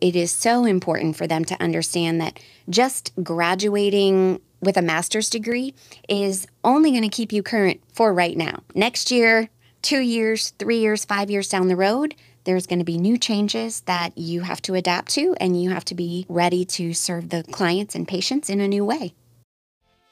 It 0.00 0.16
is 0.16 0.32
so 0.32 0.64
important 0.64 1.16
for 1.16 1.26
them 1.26 1.44
to 1.46 1.62
understand 1.62 2.20
that 2.20 2.40
just 2.68 3.12
graduating 3.22 4.40
with 4.60 4.76
a 4.76 4.82
master's 4.82 5.30
degree 5.30 5.74
is 6.08 6.46
only 6.64 6.90
going 6.90 7.02
to 7.02 7.08
keep 7.08 7.32
you 7.32 7.42
current 7.42 7.80
for 7.92 8.12
right 8.12 8.36
now. 8.36 8.62
Next 8.74 9.10
year, 9.10 9.48
two 9.82 10.00
years, 10.00 10.50
three 10.58 10.78
years, 10.78 11.04
five 11.04 11.30
years 11.30 11.48
down 11.48 11.68
the 11.68 11.76
road, 11.76 12.14
there's 12.44 12.66
going 12.66 12.78
to 12.78 12.84
be 12.84 12.98
new 12.98 13.18
changes 13.18 13.82
that 13.82 14.16
you 14.16 14.42
have 14.42 14.62
to 14.62 14.74
adapt 14.74 15.10
to, 15.10 15.34
and 15.40 15.60
you 15.60 15.70
have 15.70 15.84
to 15.86 15.94
be 15.94 16.24
ready 16.28 16.64
to 16.64 16.94
serve 16.94 17.28
the 17.28 17.44
clients 17.50 17.94
and 17.94 18.08
patients 18.08 18.48
in 18.48 18.60
a 18.60 18.68
new 18.68 18.84
way. 18.84 19.14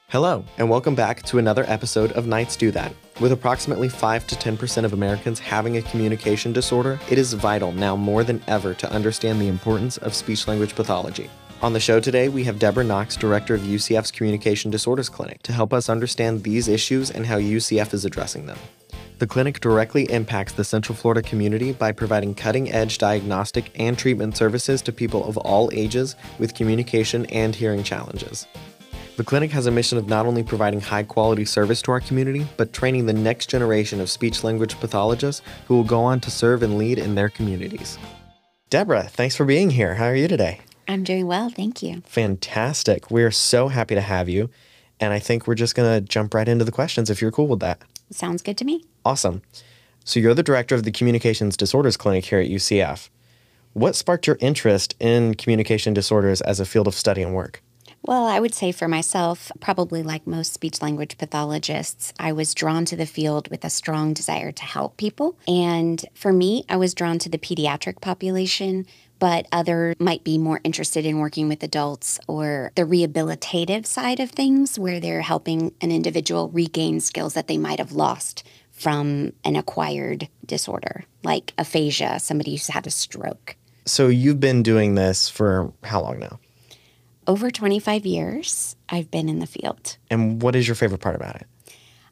Hello, 0.09 0.43
and 0.57 0.67
welcome 0.67 0.95
back 0.95 1.21
to 1.21 1.37
another 1.37 1.63
episode 1.67 2.13
of 2.13 2.25
Knights 2.25 2.55
Do 2.55 2.71
That. 2.71 2.95
With 3.21 3.31
approximately 3.31 3.89
5 3.89 4.25
to 4.25 4.35
10% 4.35 4.83
of 4.83 4.93
Americans 4.93 5.37
having 5.37 5.77
a 5.77 5.83
communication 5.83 6.51
disorder, 6.51 6.99
it 7.11 7.19
is 7.19 7.33
vital 7.33 7.71
now 7.71 7.95
more 7.95 8.23
than 8.23 8.41
ever 8.47 8.73
to 8.73 8.91
understand 8.91 9.39
the 9.39 9.47
importance 9.47 9.97
of 9.97 10.15
speech 10.15 10.47
language 10.47 10.73
pathology. 10.73 11.29
On 11.61 11.73
the 11.73 11.79
show 11.79 11.99
today, 11.99 12.27
we 12.27 12.43
have 12.45 12.57
Deborah 12.57 12.83
Knox, 12.83 13.15
director 13.15 13.53
of 13.53 13.61
UCF's 13.61 14.09
Communication 14.09 14.71
Disorders 14.71 15.09
Clinic, 15.09 15.43
to 15.43 15.53
help 15.53 15.73
us 15.73 15.89
understand 15.89 16.41
these 16.41 16.67
issues 16.67 17.11
and 17.11 17.27
how 17.27 17.37
UCF 17.37 17.93
is 17.93 18.03
addressing 18.03 18.47
them. 18.47 18.57
The 19.19 19.27
clinic 19.27 19.59
directly 19.59 20.11
impacts 20.11 20.53
the 20.53 20.63
Central 20.63 20.95
Florida 20.95 21.21
community 21.21 21.71
by 21.71 21.91
providing 21.91 22.33
cutting 22.33 22.71
edge 22.71 22.97
diagnostic 22.97 23.69
and 23.79 23.95
treatment 23.95 24.35
services 24.35 24.81
to 24.81 24.91
people 24.91 25.23
of 25.25 25.37
all 25.37 25.69
ages 25.71 26.15
with 26.39 26.55
communication 26.55 27.27
and 27.27 27.53
hearing 27.53 27.83
challenges. 27.83 28.47
The 29.19 29.25
clinic 29.25 29.51
has 29.51 29.65
a 29.65 29.71
mission 29.71 29.97
of 29.97 30.07
not 30.07 30.25
only 30.25 30.43
providing 30.43 30.79
high 30.79 31.03
quality 31.03 31.43
service 31.43 31.81
to 31.81 31.91
our 31.91 31.99
community, 31.99 32.47
but 32.55 32.71
training 32.71 33.05
the 33.05 33.11
next 33.11 33.49
generation 33.49 33.99
of 33.99 34.09
speech 34.09 34.45
language 34.45 34.79
pathologists 34.79 35.41
who 35.67 35.75
will 35.75 35.83
go 35.83 35.99
on 36.05 36.21
to 36.21 36.31
serve 36.31 36.63
and 36.63 36.77
lead 36.77 36.97
in 36.97 37.15
their 37.15 37.27
communities. 37.27 37.99
Deborah, 38.69 39.03
thanks 39.03 39.35
for 39.35 39.43
being 39.43 39.71
here. 39.71 39.95
How 39.95 40.05
are 40.05 40.15
you 40.15 40.29
today? 40.29 40.61
I'm 40.87 41.03
doing 41.03 41.27
well, 41.27 41.49
thank 41.49 41.83
you. 41.83 42.01
Fantastic. 42.05 43.11
We're 43.11 43.29
so 43.29 43.67
happy 43.67 43.93
to 43.93 43.99
have 43.99 44.29
you. 44.29 44.49
And 45.01 45.11
I 45.11 45.19
think 45.19 45.47
we're 45.47 45.55
just 45.55 45.75
going 45.75 46.01
to 46.01 46.07
jump 46.07 46.33
right 46.33 46.47
into 46.47 46.63
the 46.63 46.71
questions 46.71 47.09
if 47.09 47.21
you're 47.21 47.29
cool 47.29 47.47
with 47.47 47.59
that. 47.59 47.81
Sounds 48.11 48.41
good 48.41 48.57
to 48.59 48.63
me. 48.63 48.85
Awesome. 49.03 49.41
So, 50.05 50.21
you're 50.21 50.33
the 50.33 50.43
director 50.43 50.75
of 50.75 50.83
the 50.83 50.91
Communications 50.91 51.57
Disorders 51.57 51.97
Clinic 51.97 52.23
here 52.23 52.39
at 52.39 52.47
UCF. 52.47 53.09
What 53.73 53.97
sparked 53.97 54.27
your 54.27 54.37
interest 54.39 54.95
in 54.97 55.35
communication 55.35 55.93
disorders 55.93 56.39
as 56.39 56.61
a 56.61 56.65
field 56.65 56.87
of 56.87 56.95
study 56.95 57.21
and 57.21 57.35
work? 57.35 57.61
Well, 58.01 58.25
I 58.25 58.39
would 58.39 58.55
say 58.55 58.71
for 58.71 58.87
myself, 58.87 59.51
probably 59.59 60.03
like 60.03 60.25
most 60.25 60.53
speech 60.53 60.81
language 60.81 61.17
pathologists, 61.17 62.13
I 62.17 62.31
was 62.31 62.53
drawn 62.53 62.85
to 62.85 62.95
the 62.95 63.05
field 63.05 63.49
with 63.49 63.65
a 63.65 63.69
strong 63.69 64.13
desire 64.13 64.51
to 64.51 64.63
help 64.63 64.97
people. 64.97 65.37
And 65.47 66.03
for 66.13 66.31
me, 66.31 66.63
I 66.69 66.77
was 66.77 66.93
drawn 66.93 67.19
to 67.19 67.29
the 67.29 67.37
pediatric 67.37 68.01
population, 68.01 68.85
but 69.19 69.47
others 69.51 69.95
might 69.99 70.23
be 70.23 70.37
more 70.37 70.61
interested 70.63 71.05
in 71.05 71.19
working 71.19 71.49
with 71.49 71.61
adults 71.61 72.19
or 72.27 72.71
the 72.75 72.83
rehabilitative 72.83 73.85
side 73.85 74.19
of 74.19 74.31
things, 74.31 74.79
where 74.79 74.99
they're 74.99 75.21
helping 75.21 75.73
an 75.81 75.91
individual 75.91 76.49
regain 76.49 77.01
skills 77.01 77.33
that 77.33 77.47
they 77.47 77.57
might 77.57 77.79
have 77.79 77.91
lost 77.91 78.43
from 78.71 79.33
an 79.43 79.57
acquired 79.57 80.29
disorder, 80.45 81.03
like 81.23 81.53
aphasia, 81.57 82.17
somebody 82.19 82.51
who's 82.51 82.67
had 82.67 82.87
a 82.87 82.91
stroke. 82.91 83.57
So, 83.85 84.07
you've 84.07 84.39
been 84.39 84.63
doing 84.63 84.95
this 84.95 85.27
for 85.27 85.73
how 85.83 86.01
long 86.01 86.19
now? 86.19 86.39
Over 87.29 87.51
25 87.51 88.07
years, 88.07 88.75
I've 88.89 89.11
been 89.11 89.29
in 89.29 89.37
the 89.37 89.45
field. 89.45 89.97
And 90.09 90.41
what 90.41 90.55
is 90.55 90.67
your 90.67 90.73
favorite 90.73 90.99
part 90.99 91.15
about 91.15 91.35
it? 91.35 91.45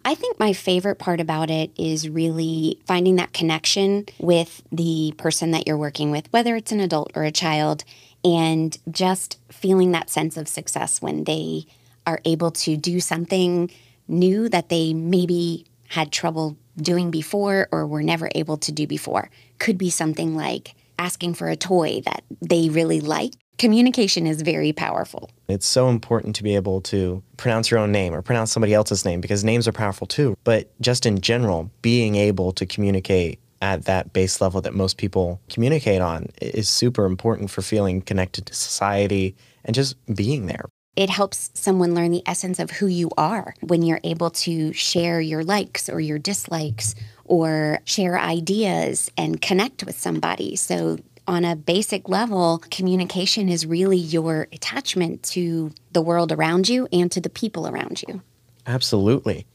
I 0.05 0.13
think 0.13 0.39
my 0.39 0.53
favorite 0.53 0.99
part 0.99 1.19
about 1.19 1.49
it 1.49 1.71
is 1.75 2.07
really 2.07 2.79
finding 2.85 3.15
that 3.15 3.33
connection 3.33 4.05
with 4.19 4.61
the 4.71 5.15
person 5.17 5.51
that 5.51 5.67
you're 5.67 5.75
working 5.75 6.11
with, 6.11 6.31
whether 6.31 6.55
it's 6.55 6.71
an 6.71 6.79
adult 6.79 7.11
or 7.15 7.23
a 7.23 7.31
child, 7.31 7.83
and 8.23 8.77
just 8.91 9.39
feeling 9.51 9.91
that 9.91 10.11
sense 10.11 10.37
of 10.37 10.47
success 10.47 11.01
when 11.01 11.23
they 11.23 11.65
are 12.05 12.21
able 12.23 12.51
to 12.51 12.77
do 12.77 12.99
something 12.99 13.71
new 14.07 14.47
that 14.47 14.69
they 14.69 14.93
maybe 14.93 15.65
had 15.89 16.11
trouble 16.11 16.57
doing 16.77 17.09
before 17.09 17.67
or 17.71 17.87
were 17.87 18.03
never 18.03 18.29
able 18.35 18.57
to 18.57 18.71
do 18.71 18.85
before. 18.85 19.31
Could 19.57 19.79
be 19.79 19.89
something 19.89 20.35
like 20.35 20.75
asking 20.99 21.33
for 21.33 21.49
a 21.49 21.55
toy 21.55 22.01
that 22.05 22.23
they 22.39 22.69
really 22.69 23.01
like 23.01 23.33
communication 23.57 24.27
is 24.27 24.41
very 24.41 24.71
powerful. 24.71 25.29
It's 25.47 25.65
so 25.65 25.89
important 25.89 26.35
to 26.37 26.43
be 26.43 26.55
able 26.55 26.81
to 26.81 27.23
pronounce 27.37 27.71
your 27.71 27.79
own 27.79 27.91
name 27.91 28.13
or 28.13 28.21
pronounce 28.21 28.51
somebody 28.51 28.73
else's 28.73 29.05
name 29.05 29.21
because 29.21 29.43
names 29.43 29.67
are 29.67 29.71
powerful 29.71 30.07
too. 30.07 30.37
But 30.43 30.69
just 30.81 31.05
in 31.05 31.21
general, 31.21 31.71
being 31.81 32.15
able 32.15 32.51
to 32.53 32.65
communicate 32.65 33.39
at 33.61 33.85
that 33.85 34.13
base 34.13 34.39
level 34.39 34.61
that 34.61 34.73
most 34.73 34.97
people 34.97 35.41
communicate 35.49 36.01
on 36.01 36.27
is 36.41 36.69
super 36.69 37.05
important 37.05 37.49
for 37.49 37.61
feeling 37.61 38.01
connected 38.01 38.45
to 38.45 38.53
society 38.53 39.35
and 39.65 39.73
just 39.73 39.95
being 40.15 40.45
there. 40.45 40.65
It 40.95 41.09
helps 41.11 41.51
someone 41.53 41.93
learn 41.93 42.11
the 42.11 42.23
essence 42.25 42.57
of 42.59 42.71
who 42.71 42.87
you 42.87 43.11
are 43.17 43.53
when 43.61 43.83
you're 43.83 43.99
able 44.03 44.31
to 44.31 44.73
share 44.73 45.21
your 45.21 45.43
likes 45.43 45.89
or 45.89 45.99
your 45.99 46.17
dislikes 46.17 46.95
or 47.25 47.81
share 47.85 48.17
ideas 48.17 49.11
and 49.15 49.39
connect 49.39 49.83
with 49.83 49.97
somebody. 49.99 50.55
So 50.55 50.97
on 51.27 51.43
a 51.43 51.55
basic 51.55 52.07
level, 52.07 52.63
communication 52.71 53.49
is 53.49 53.65
really 53.65 53.97
your 53.97 54.47
attachment 54.53 55.23
to 55.23 55.71
the 55.91 56.01
world 56.01 56.31
around 56.31 56.69
you 56.69 56.87
and 56.91 57.11
to 57.11 57.21
the 57.21 57.29
people 57.29 57.67
around 57.67 58.03
you. 58.07 58.21
Absolutely. 58.65 59.45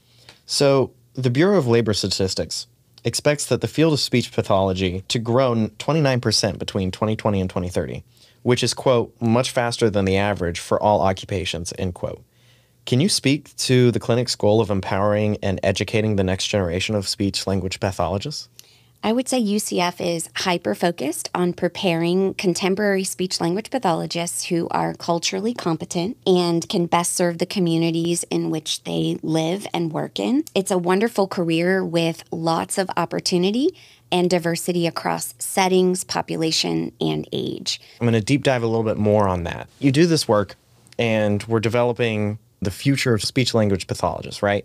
So, 0.47 0.93
the 1.15 1.31
Bureau 1.31 1.59
of 1.59 1.67
Labor 1.67 1.93
Statistics 1.93 2.67
expects 3.05 3.47
that 3.47 3.61
the 3.61 3.69
field 3.69 3.93
of 3.93 4.01
speech 4.01 4.33
pathology 4.33 5.03
to 5.09 5.19
grow 5.19 5.55
29% 5.55 6.59
between 6.59 6.91
2020 6.91 7.41
and 7.41 7.51
2030, 7.51 8.05
which 8.43 8.63
is, 8.63 8.75
quote, 8.75 9.15
much 9.21 9.51
faster 9.51 9.91
than 9.91 10.05
the 10.05 10.17
average 10.17 10.61
for 10.61 10.83
all 10.83 11.01
occupations, 11.01 11.73
end 11.79 11.95
quote. 11.95 12.23
Can 12.85 13.01
you 13.01 13.09
speak 13.09 13.55
to 13.57 13.91
the 13.91 14.01
clinic's 14.01 14.35
goal 14.35 14.61
of 14.61 14.71
empowering 14.71 15.37
and 15.43 15.61
educating 15.63 16.17
the 16.17 16.25
next 16.25 16.49
generation 16.49 16.95
of 16.95 17.09
speech 17.09 17.47
language 17.47 17.79
pathologists? 17.79 18.49
I 19.05 19.13
would 19.13 19.29
say 19.29 19.43
UCF 19.43 20.01
is 20.01 20.29
hyper 20.37 20.77
focused 20.77 21.29
on 21.35 21.55
preparing 21.55 22.35
contemporary 22.35 23.03
speech 23.03 23.41
language 23.41 23.69
pathologists 23.69 24.45
who 24.45 24.69
are 24.71 24.95
culturally 24.95 25.55
competent 25.55 26.17
and 26.25 26.69
can 26.69 26.87
best 26.87 27.15
serve 27.15 27.39
the 27.39 27.47
communities 27.47 28.25
in 28.31 28.49
which 28.51 28.85
they 28.85 29.19
live 29.21 29.67
and 29.75 29.93
work 29.93 30.21
in. 30.21 30.45
It's 30.55 30.71
a 30.71 30.79
wonderful 30.79 31.27
career 31.27 31.85
with 31.85 32.23
lots 32.31 32.79
of 32.79 32.89
opportunity 32.97 33.75
and 34.13 34.31
diversity 34.31 34.87
across 34.87 35.35
settings, 35.41 36.05
population, 36.05 36.93
and 37.01 37.29
age. 37.33 37.81
I'm 38.01 38.05
going 38.07 38.13
to 38.13 38.21
deep 38.21 38.45
dive 38.45 38.63
a 38.63 38.69
little 38.69 38.85
bit 38.85 38.99
more 38.99 39.27
on 39.27 39.43
that. 39.45 39.69
You 39.81 39.91
do 39.91 40.07
this 40.07 40.29
work, 40.29 40.55
and 40.97 41.43
we're 41.45 41.61
developing 41.61 42.39
the 42.61 42.71
future 42.71 43.15
of 43.15 43.25
speech 43.25 43.53
language 43.53 43.89
pathologists, 43.89 44.45
right? 44.45 44.65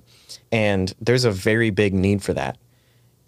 And 0.52 0.94
there's 1.02 1.25
a 1.25 1.31
very 1.31 1.72
big 1.72 1.96
need 1.96 2.22
for 2.22 2.34
that 2.34 2.59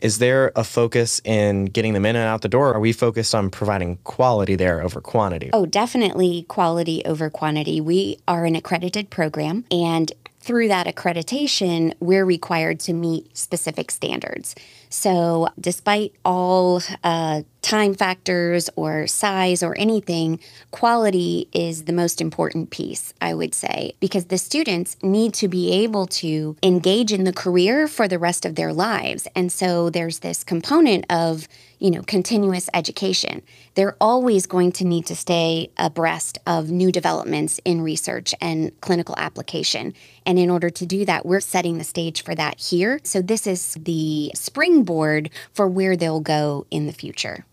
is 0.01 0.19
there 0.19 0.51
a 0.55 0.63
focus 0.63 1.21
in 1.23 1.65
getting 1.65 1.93
them 1.93 2.05
in 2.05 2.15
and 2.15 2.25
out 2.25 2.41
the 2.41 2.49
door? 2.49 2.73
Are 2.73 2.79
we 2.79 2.93
focused 2.93 3.35
on 3.35 3.49
providing 3.49 3.97
quality 4.03 4.55
there 4.55 4.81
over 4.81 5.01
quantity? 5.01 5.49
Oh, 5.53 5.65
definitely 5.65 6.43
quality 6.47 7.03
over 7.05 7.29
quantity. 7.29 7.81
We 7.81 8.19
are 8.27 8.45
an 8.45 8.55
accredited 8.55 9.09
program, 9.09 9.65
and 9.71 10.11
through 10.41 10.69
that 10.69 10.87
accreditation, 10.87 11.93
we're 11.99 12.25
required 12.25 12.79
to 12.81 12.93
meet 12.93 13.37
specific 13.37 13.91
standards. 13.91 14.55
So, 14.89 15.49
despite 15.59 16.13
all 16.25 16.81
uh, 17.03 17.43
time 17.61 17.93
factors 17.93 18.69
or 18.75 19.07
size 19.07 19.61
or 19.61 19.77
anything, 19.77 20.39
quality 20.71 21.47
is 21.53 21.83
the 21.83 21.93
most 21.93 22.21
important 22.21 22.69
piece, 22.69 23.13
I 23.21 23.33
would 23.33 23.53
say, 23.53 23.93
because 23.99 24.25
the 24.25 24.37
students 24.37 24.97
need 25.01 25.33
to 25.35 25.47
be 25.47 25.71
able 25.71 26.07
to 26.07 26.55
engage 26.63 27.11
in 27.11 27.23
the 27.23 27.33
career 27.33 27.87
for 27.87 28.07
the 28.07 28.19
rest 28.19 28.45
of 28.45 28.55
their 28.55 28.73
lives. 28.73 29.27
And 29.35 29.51
so, 29.51 29.89
there's 29.89 30.19
this 30.19 30.43
component 30.43 31.05
of 31.09 31.47
you 31.79 31.89
know, 31.89 32.03
continuous 32.03 32.69
education. 32.73 33.41
They're 33.75 33.95
always 33.99 34.45
going 34.45 34.73
to 34.73 34.85
need 34.85 35.05
to 35.07 35.15
stay 35.15 35.71
abreast 35.77 36.37
of 36.45 36.69
new 36.69 36.91
developments 36.91 37.59
in 37.65 37.81
research 37.81 38.35
and 38.41 38.77
clinical 38.81 39.15
application. 39.17 39.93
And 40.25 40.37
in 40.37 40.49
order 40.49 40.69
to 40.69 40.85
do 40.85 41.05
that, 41.05 41.25
we're 41.25 41.39
setting 41.39 41.77
the 41.77 41.83
stage 41.83 42.23
for 42.23 42.35
that 42.35 42.59
here. 42.59 42.99
So 43.03 43.21
this 43.21 43.47
is 43.47 43.77
the 43.79 44.31
springboard 44.35 45.29
for 45.53 45.67
where 45.67 45.95
they'll 45.95 46.19
go 46.19 46.67
in 46.69 46.85
the 46.85 46.93
future. 46.93 47.45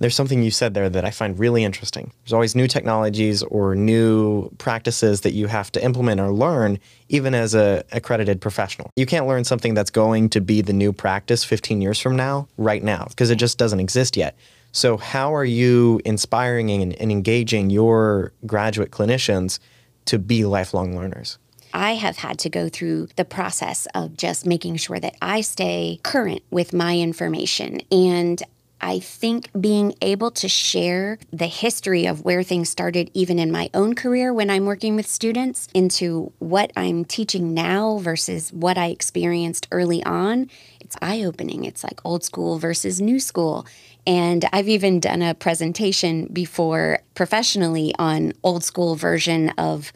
There's 0.00 0.14
something 0.14 0.42
you 0.42 0.50
said 0.50 0.74
there 0.74 0.88
that 0.88 1.04
I 1.04 1.10
find 1.10 1.38
really 1.38 1.64
interesting. 1.64 2.12
There's 2.24 2.32
always 2.32 2.54
new 2.54 2.66
technologies 2.66 3.42
or 3.44 3.74
new 3.74 4.50
practices 4.58 5.20
that 5.22 5.32
you 5.32 5.46
have 5.46 5.70
to 5.72 5.84
implement 5.84 6.20
or 6.20 6.32
learn, 6.32 6.78
even 7.08 7.34
as 7.34 7.54
a 7.54 7.84
accredited 7.92 8.40
professional. 8.40 8.90
You 8.96 9.06
can't 9.06 9.26
learn 9.26 9.44
something 9.44 9.74
that's 9.74 9.90
going 9.90 10.30
to 10.30 10.40
be 10.40 10.62
the 10.62 10.72
new 10.72 10.92
practice 10.92 11.44
15 11.44 11.80
years 11.80 12.00
from 12.00 12.16
now, 12.16 12.48
right 12.56 12.82
now, 12.82 13.06
because 13.08 13.30
it 13.30 13.36
just 13.36 13.56
doesn't 13.56 13.80
exist 13.80 14.16
yet. 14.16 14.36
So, 14.72 14.96
how 14.96 15.32
are 15.32 15.44
you 15.44 16.00
inspiring 16.04 16.70
and, 16.70 16.94
and 16.94 17.12
engaging 17.12 17.70
your 17.70 18.32
graduate 18.44 18.90
clinicians 18.90 19.60
to 20.06 20.18
be 20.18 20.44
lifelong 20.44 20.96
learners? 20.96 21.38
I 21.72 21.94
have 21.94 22.18
had 22.18 22.38
to 22.40 22.50
go 22.50 22.68
through 22.68 23.08
the 23.16 23.24
process 23.24 23.86
of 23.94 24.16
just 24.16 24.46
making 24.46 24.76
sure 24.76 25.00
that 25.00 25.16
I 25.20 25.40
stay 25.40 25.98
current 26.04 26.42
with 26.50 26.72
my 26.72 26.98
information. 26.98 27.80
And 27.90 28.40
I 28.84 28.98
think 28.98 29.48
being 29.58 29.94
able 30.02 30.30
to 30.32 30.46
share 30.46 31.18
the 31.32 31.46
history 31.46 32.04
of 32.04 32.22
where 32.22 32.42
things 32.42 32.68
started, 32.68 33.10
even 33.14 33.38
in 33.38 33.50
my 33.50 33.70
own 33.72 33.94
career 33.94 34.30
when 34.30 34.50
I'm 34.50 34.66
working 34.66 34.94
with 34.94 35.06
students, 35.06 35.68
into 35.72 36.34
what 36.38 36.70
I'm 36.76 37.06
teaching 37.06 37.54
now 37.54 37.96
versus 37.96 38.52
what 38.52 38.76
I 38.76 38.88
experienced 38.88 39.68
early 39.72 40.04
on, 40.04 40.50
it's 40.80 40.96
eye 41.00 41.22
opening. 41.22 41.64
It's 41.64 41.82
like 41.82 42.04
old 42.04 42.24
school 42.24 42.58
versus 42.58 43.00
new 43.00 43.18
school. 43.20 43.66
And 44.06 44.44
I've 44.52 44.68
even 44.68 45.00
done 45.00 45.22
a 45.22 45.34
presentation 45.34 46.26
before 46.30 46.98
professionally 47.14 47.94
on 47.98 48.34
old 48.42 48.64
school 48.64 48.96
version 48.96 49.48
of 49.56 49.94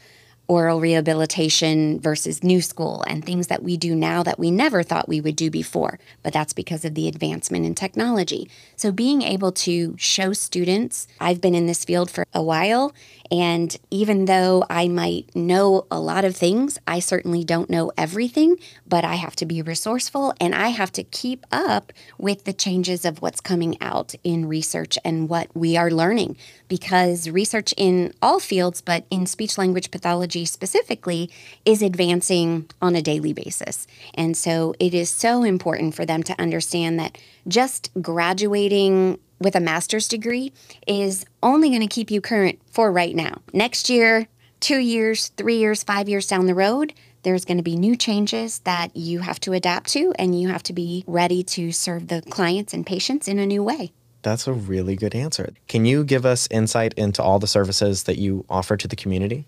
oral 0.49 0.81
rehabilitation 0.81 2.01
versus 2.01 2.43
new 2.43 2.63
school 2.63 3.05
and 3.07 3.25
things 3.25 3.49
that 3.49 3.63
we 3.63 3.77
do 3.77 3.95
now 3.95 4.23
that 4.23 4.39
we 4.39 4.51
never 4.51 4.83
thought 4.83 5.09
we 5.09 5.21
would 5.21 5.37
do 5.37 5.51
before. 5.51 5.99
But 6.23 6.33
that's 6.33 6.55
because 6.55 6.87
of 6.87 6.95
the 6.95 7.07
advancement 7.07 7.67
in 7.67 7.75
technology. 7.75 8.51
So 8.75 8.91
being 8.91 9.21
able 9.21 9.53
to 9.53 9.95
show 9.99 10.33
students, 10.33 11.07
I've 11.21 11.43
been 11.43 11.55
in 11.55 11.67
this 11.67 11.85
field 11.85 12.11
for 12.11 12.25
a 12.33 12.43
while 12.43 12.95
and 13.31 13.77
even 13.91 14.25
though 14.25 14.65
I 14.71 14.89
might 14.89 15.35
know 15.37 15.87
a 15.91 16.01
lot 16.01 16.25
of 16.25 16.35
things, 16.35 16.79
I 16.87 16.99
certainly 17.01 17.45
don't 17.45 17.69
know 17.69 17.93
everything, 17.97 18.57
but 18.87 19.05
I 19.05 19.17
have 19.17 19.37
to 19.37 19.47
be 19.47 19.61
resourceful 19.61 20.33
and 20.41 20.55
I 20.55 20.69
have 20.69 20.93
to 20.93 21.05
keep 21.05 21.45
up 21.53 21.93
with 22.17 22.45
the 22.45 22.53
changes 22.53 23.05
of 23.05 23.21
what's 23.21 23.41
coming 23.41 23.77
out 23.81 24.15
in 24.25 24.47
research 24.47 24.99
and 25.05 25.29
what 25.29 25.55
we 25.55 25.77
are 25.77 25.91
learning. 25.91 26.37
Because 26.69 27.29
research 27.29 27.75
in 27.77 28.15
all 28.23 28.41
fields, 28.41 28.81
but 28.81 29.05
in 29.11 29.27
speech 29.27 29.59
language 29.59 29.91
pathology 29.91 30.45
specifically, 30.45 31.31
is 31.65 31.83
advancing 31.83 32.71
on 32.81 32.97
a 32.97 33.03
daily 33.03 33.33
basis. 33.33 33.87
And 34.15 34.37
so 34.37 34.75
it 34.79 34.95
is 34.95 35.11
so 35.11 35.43
important 35.43 35.95
for 35.95 36.07
them 36.07 36.23
to 36.25 36.41
understand 36.41 36.99
that 36.99 37.19
just 37.47 37.91
graduating 38.01 39.19
with 39.39 39.55
a 39.55 39.61
master's 39.61 40.09
degree 40.09 40.53
is 40.87 41.25
only 41.43 41.69
going 41.69 41.81
to 41.81 41.87
keep 41.87 42.11
you 42.11 42.21
current 42.21 42.61
for 42.71 42.91
right 42.93 43.15
now. 43.15 43.41
Next 43.53 43.89
year, 43.89 44.29
two 44.61 44.79
years, 44.79 45.29
three 45.37 45.59
years, 45.59 45.83
five 45.83 46.09
years 46.09 46.27
down 46.27 46.47
the 46.47 46.55
road, 46.55 46.93
there's 47.23 47.45
going 47.45 47.57
to 47.57 47.63
be 47.63 47.77
new 47.77 47.97
changes 47.97 48.61
that 48.61 48.97
you 48.97 49.21
have 49.21 49.41
to 49.41 49.53
adapt 49.53 49.89
to, 49.91 50.13
and 50.19 50.41
you 50.41 50.49
have 50.49 50.63
to 50.65 50.73
be 50.73 51.05
ready 51.07 51.43
to 51.43 51.73
serve 51.73 52.09
the 52.09 52.23
clients 52.23 52.73
and 52.73 52.87
patients 52.87 53.29
in 53.29 53.39
a 53.39 53.47
new 53.47 53.63
way. 53.63 53.93
That's 54.23 54.47
a 54.47 54.53
really 54.53 54.97
good 54.97 55.15
answer. 55.15 55.53
Can 55.69 55.85
you 55.85 56.05
give 56.05 56.27
us 56.27 56.49
insight 56.51 56.95
into 56.95 57.23
all 57.23 57.39
the 57.39 57.47
services 57.47 58.05
that 58.05 58.19
you 58.19 58.45
offer 58.49 58.77
to 58.77 58.89
the 58.89 58.97
community? 58.97 59.47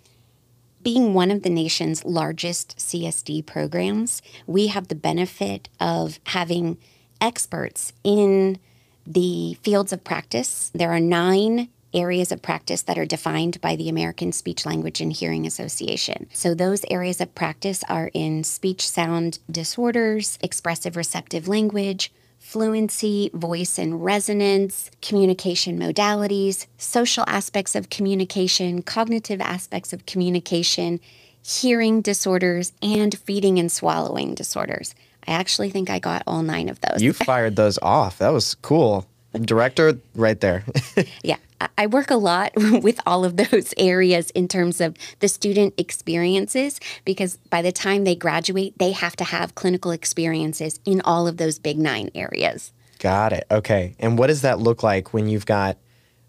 Being 0.82 1.12
one 1.12 1.31
of 1.31 1.42
the 1.42 1.50
nation's 1.50 2.04
largest 2.04 2.78
CSD 2.78 3.44
programs, 3.44 4.22
we 4.46 4.69
have 4.69 4.88
the 4.88 4.94
benefit 4.94 5.69
of 5.78 6.19
having 6.25 6.78
experts 7.20 7.92
in 8.02 8.58
the 9.06 9.55
fields 9.62 9.93
of 9.93 10.05
practice. 10.05 10.70
There 10.75 10.93
are 10.93 11.00
nine 11.00 11.69
areas 11.93 12.31
of 12.31 12.43
practice 12.43 12.82
that 12.82 12.99
are 12.99 13.06
defined 13.06 13.61
by 13.61 13.76
the 13.76 13.88
American 13.88 14.32
Speech 14.32 14.64
Language 14.64 15.00
and 15.00 15.12
Hearing 15.12 15.47
Association. 15.47 16.29
So, 16.32 16.55
those 16.55 16.85
areas 16.91 17.20
of 17.20 17.35
practice 17.35 17.82
are 17.88 18.11
in 18.14 18.44
speech 18.44 18.87
sound 18.87 19.38
disorders, 19.50 20.38
expressive 20.43 20.97
receptive 20.97 21.49
language, 21.49 22.12
fluency, 22.38 23.31
voice 23.35 23.79
and 23.79 24.05
resonance, 24.05 24.91
communication 25.02 25.79
modalities, 25.79 26.67
social 26.79 27.25
aspects 27.26 27.76
of 27.76 27.91
communication, 27.91 28.82
cognitive 28.82 29.41
aspects 29.41 29.93
of 29.93 30.06
communication, 30.06 31.00
hearing 31.43 32.00
disorders, 32.00 32.73
and 32.82 33.17
feeding 33.19 33.58
and 33.58 33.70
swallowing 33.70 34.35
disorders. 34.35 34.94
I 35.30 35.34
actually 35.34 35.70
think 35.70 35.88
I 35.90 36.00
got 36.00 36.24
all 36.26 36.42
nine 36.42 36.68
of 36.68 36.80
those. 36.80 37.00
You 37.00 37.12
fired 37.14 37.54
those 37.54 37.78
off. 37.80 38.18
That 38.18 38.30
was 38.30 38.54
cool. 38.56 39.06
Director, 39.32 39.96
right 40.16 40.40
there. 40.40 40.64
yeah. 41.22 41.36
I 41.78 41.86
work 41.86 42.10
a 42.10 42.16
lot 42.16 42.52
with 42.56 42.98
all 43.06 43.24
of 43.24 43.36
those 43.36 43.72
areas 43.76 44.30
in 44.30 44.48
terms 44.48 44.80
of 44.80 44.96
the 45.20 45.28
student 45.28 45.74
experiences 45.78 46.80
because 47.04 47.36
by 47.48 47.62
the 47.62 47.70
time 47.70 48.04
they 48.04 48.16
graduate, 48.16 48.74
they 48.78 48.92
have 48.92 49.14
to 49.16 49.24
have 49.24 49.54
clinical 49.54 49.92
experiences 49.92 50.80
in 50.84 51.00
all 51.02 51.28
of 51.28 51.36
those 51.36 51.58
big 51.58 51.78
nine 51.78 52.10
areas. 52.14 52.72
Got 52.98 53.32
it. 53.32 53.44
Okay. 53.50 53.94
And 54.00 54.18
what 54.18 54.28
does 54.28 54.42
that 54.42 54.58
look 54.58 54.82
like 54.82 55.14
when 55.14 55.28
you've 55.28 55.46
got 55.46 55.78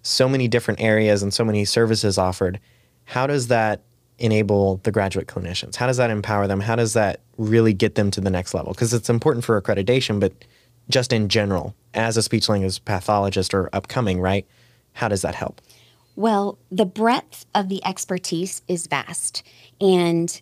so 0.04 0.30
many 0.30 0.48
different 0.48 0.82
areas 0.82 1.24
and 1.24 1.34
so 1.34 1.44
many 1.44 1.66
services 1.66 2.18
offered? 2.18 2.60
How 3.06 3.26
does 3.26 3.48
that 3.48 3.82
enable 4.22 4.78
the 4.84 4.92
graduate 4.92 5.28
clinicians? 5.28 5.76
How 5.76 5.88
does 5.88 5.98
that 5.98 6.10
empower 6.10 6.48
them? 6.48 6.60
How 6.60 6.76
does 6.76 6.94
that 6.94 7.22
really 7.38 7.74
get 7.74 7.96
them 7.96 8.12
to 8.12 8.22
the 8.22 8.30
next 8.30 8.54
level? 8.54 8.74
Because 8.74 8.94
it's 8.94 9.10
important 9.10 9.44
for 9.44 9.60
accreditation, 9.60 10.20
but 10.20 10.32
just 10.90 11.12
in 11.12 11.28
general, 11.28 11.76
as 11.94 12.18
a 12.18 12.24
speech 12.24 12.48
language 12.48 12.84
pathologist 12.86 13.54
or 13.54 13.70
upcoming, 13.74 14.22
right? 14.22 14.46
How 14.94 15.08
does 15.08 15.22
that 15.24 15.36
help? 15.36 15.62
Well, 16.16 16.58
the 16.72 16.86
breadth 16.86 17.46
of 17.56 17.70
the 17.70 17.84
expertise 17.86 18.62
is 18.68 18.88
vast. 18.88 19.44
And 19.80 20.42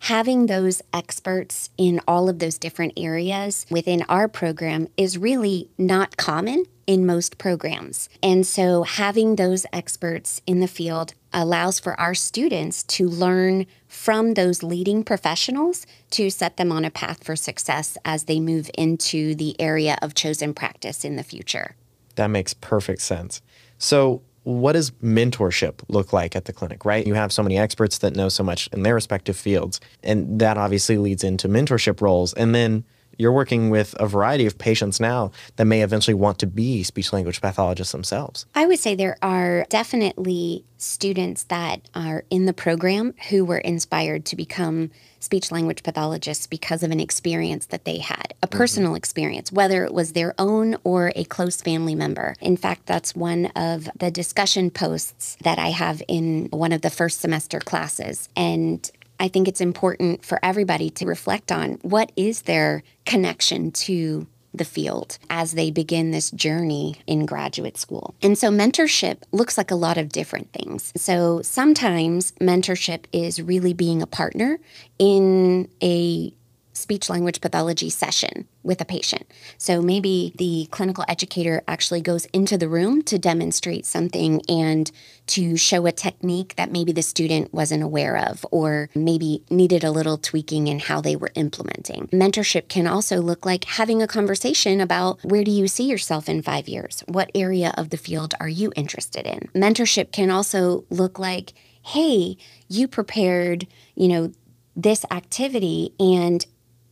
having 0.00 0.46
those 0.46 0.82
experts 0.92 1.70
in 1.76 2.00
all 2.08 2.28
of 2.28 2.38
those 2.38 2.58
different 2.58 2.94
areas 2.96 3.66
within 3.70 4.02
our 4.08 4.28
program 4.28 4.88
is 4.96 5.18
really 5.18 5.68
not 5.78 6.16
common 6.16 6.64
in 6.86 7.06
most 7.06 7.38
programs. 7.38 8.08
And 8.22 8.46
so 8.46 8.82
having 8.82 9.36
those 9.36 9.66
experts 9.72 10.42
in 10.46 10.60
the 10.60 10.66
field 10.66 11.14
allows 11.32 11.78
for 11.78 11.98
our 12.00 12.14
students 12.14 12.82
to 12.82 13.08
learn 13.08 13.66
from 13.86 14.34
those 14.34 14.62
leading 14.62 15.04
professionals 15.04 15.86
to 16.10 16.30
set 16.30 16.56
them 16.56 16.72
on 16.72 16.84
a 16.84 16.90
path 16.90 17.22
for 17.22 17.36
success 17.36 17.96
as 18.04 18.24
they 18.24 18.40
move 18.40 18.70
into 18.76 19.34
the 19.34 19.54
area 19.60 19.98
of 20.02 20.14
chosen 20.14 20.54
practice 20.54 21.04
in 21.04 21.16
the 21.16 21.22
future. 21.22 21.76
That 22.16 22.28
makes 22.28 22.54
perfect 22.54 23.02
sense. 23.02 23.40
So, 23.78 24.22
what 24.56 24.72
does 24.72 24.90
mentorship 25.02 25.80
look 25.88 26.12
like 26.12 26.36
at 26.36 26.44
the 26.44 26.52
clinic, 26.52 26.84
right? 26.84 27.06
You 27.06 27.14
have 27.14 27.32
so 27.32 27.42
many 27.42 27.58
experts 27.58 27.98
that 27.98 28.16
know 28.16 28.28
so 28.28 28.42
much 28.42 28.68
in 28.72 28.82
their 28.82 28.94
respective 28.94 29.36
fields, 29.36 29.80
and 30.02 30.40
that 30.40 30.56
obviously 30.56 30.98
leads 30.98 31.24
into 31.24 31.48
mentorship 31.48 32.00
roles. 32.00 32.32
And 32.34 32.54
then 32.54 32.84
you're 33.18 33.32
working 33.32 33.68
with 33.68 33.94
a 34.00 34.06
variety 34.06 34.46
of 34.46 34.56
patients 34.56 34.98
now 34.98 35.30
that 35.56 35.66
may 35.66 35.82
eventually 35.82 36.14
want 36.14 36.38
to 36.38 36.46
be 36.46 36.82
speech 36.82 37.12
language 37.12 37.40
pathologists 37.40 37.92
themselves. 37.92 38.46
I 38.54 38.66
would 38.66 38.78
say 38.78 38.94
there 38.94 39.18
are 39.20 39.66
definitely 39.68 40.64
students 40.78 41.42
that 41.44 41.88
are 41.94 42.24
in 42.30 42.46
the 42.46 42.54
program 42.54 43.14
who 43.28 43.44
were 43.44 43.58
inspired 43.58 44.24
to 44.26 44.36
become 44.36 44.90
speech 45.20 45.52
language 45.52 45.82
pathologists 45.82 46.46
because 46.46 46.82
of 46.82 46.90
an 46.90 46.98
experience 47.00 47.66
that 47.66 47.84
they 47.84 47.98
had, 47.98 48.34
a 48.42 48.46
mm-hmm. 48.46 48.58
personal 48.58 48.90
mm-hmm. 48.90 48.96
experience, 48.96 49.52
whether 49.52 49.84
it 49.84 49.94
was 49.94 50.12
their 50.12 50.34
own 50.38 50.76
or 50.82 51.12
a 51.14 51.24
close 51.24 51.60
family 51.60 51.94
member. 51.94 52.34
In 52.40 52.56
fact, 52.56 52.86
that's 52.86 53.14
one 53.14 53.46
of 53.54 53.88
the 53.96 54.10
discussion 54.10 54.70
posts 54.70 55.36
that 55.42 55.58
I 55.58 55.68
have 55.68 56.02
in 56.08 56.48
one 56.50 56.72
of 56.72 56.82
the 56.82 56.90
first 56.90 57.20
semester 57.20 57.60
classes. 57.60 58.28
And 58.36 58.90
I 59.20 59.28
think 59.28 59.46
it's 59.46 59.60
important 59.60 60.24
for 60.24 60.40
everybody 60.42 60.88
to 60.90 61.06
reflect 61.06 61.52
on 61.52 61.74
what 61.82 62.10
is 62.16 62.42
their 62.42 62.82
connection 63.04 63.70
to 63.72 64.26
the 64.52 64.64
field 64.64 65.18
as 65.28 65.52
they 65.52 65.70
begin 65.70 66.10
this 66.10 66.30
journey 66.30 67.00
in 67.06 67.26
graduate 67.26 67.78
school. 67.78 68.14
And 68.22 68.36
so 68.36 68.50
mentorship 68.50 69.18
looks 69.32 69.56
like 69.56 69.70
a 69.70 69.76
lot 69.76 69.98
of 69.98 70.10
different 70.10 70.52
things. 70.52 70.92
So 70.96 71.42
sometimes 71.42 72.32
mentorship 72.40 73.04
is 73.12 73.40
really 73.40 73.72
being 73.72 74.02
a 74.02 74.06
partner 74.06 74.58
in 74.98 75.68
a 75.82 76.32
speech 76.80 77.08
language 77.08 77.40
pathology 77.40 77.90
session 77.90 78.48
with 78.62 78.80
a 78.80 78.84
patient. 78.84 79.26
So 79.58 79.80
maybe 79.80 80.32
the 80.36 80.68
clinical 80.70 81.04
educator 81.08 81.62
actually 81.66 82.00
goes 82.00 82.26
into 82.26 82.58
the 82.58 82.68
room 82.68 83.02
to 83.02 83.18
demonstrate 83.18 83.86
something 83.86 84.42
and 84.48 84.90
to 85.28 85.56
show 85.56 85.86
a 85.86 85.92
technique 85.92 86.56
that 86.56 86.72
maybe 86.72 86.92
the 86.92 87.02
student 87.02 87.54
wasn't 87.54 87.82
aware 87.82 88.16
of 88.16 88.44
or 88.50 88.90
maybe 88.94 89.44
needed 89.50 89.84
a 89.84 89.90
little 89.90 90.18
tweaking 90.18 90.66
in 90.66 90.78
how 90.78 91.00
they 91.00 91.16
were 91.16 91.30
implementing. 91.34 92.08
Mentorship 92.08 92.68
can 92.68 92.86
also 92.86 93.20
look 93.20 93.46
like 93.46 93.64
having 93.64 94.02
a 94.02 94.08
conversation 94.08 94.80
about 94.80 95.22
where 95.24 95.44
do 95.44 95.50
you 95.50 95.68
see 95.68 95.84
yourself 95.84 96.28
in 96.28 96.42
5 96.42 96.68
years? 96.68 97.04
What 97.06 97.30
area 97.34 97.72
of 97.76 97.90
the 97.90 97.96
field 97.96 98.34
are 98.40 98.48
you 98.48 98.72
interested 98.76 99.26
in? 99.26 99.48
Mentorship 99.54 100.12
can 100.12 100.30
also 100.30 100.84
look 100.90 101.18
like 101.18 101.52
hey, 101.82 102.36
you 102.68 102.86
prepared, 102.88 103.66
you 103.94 104.08
know, 104.08 104.32
this 104.76 105.04
activity 105.10 105.92
and 105.98 106.46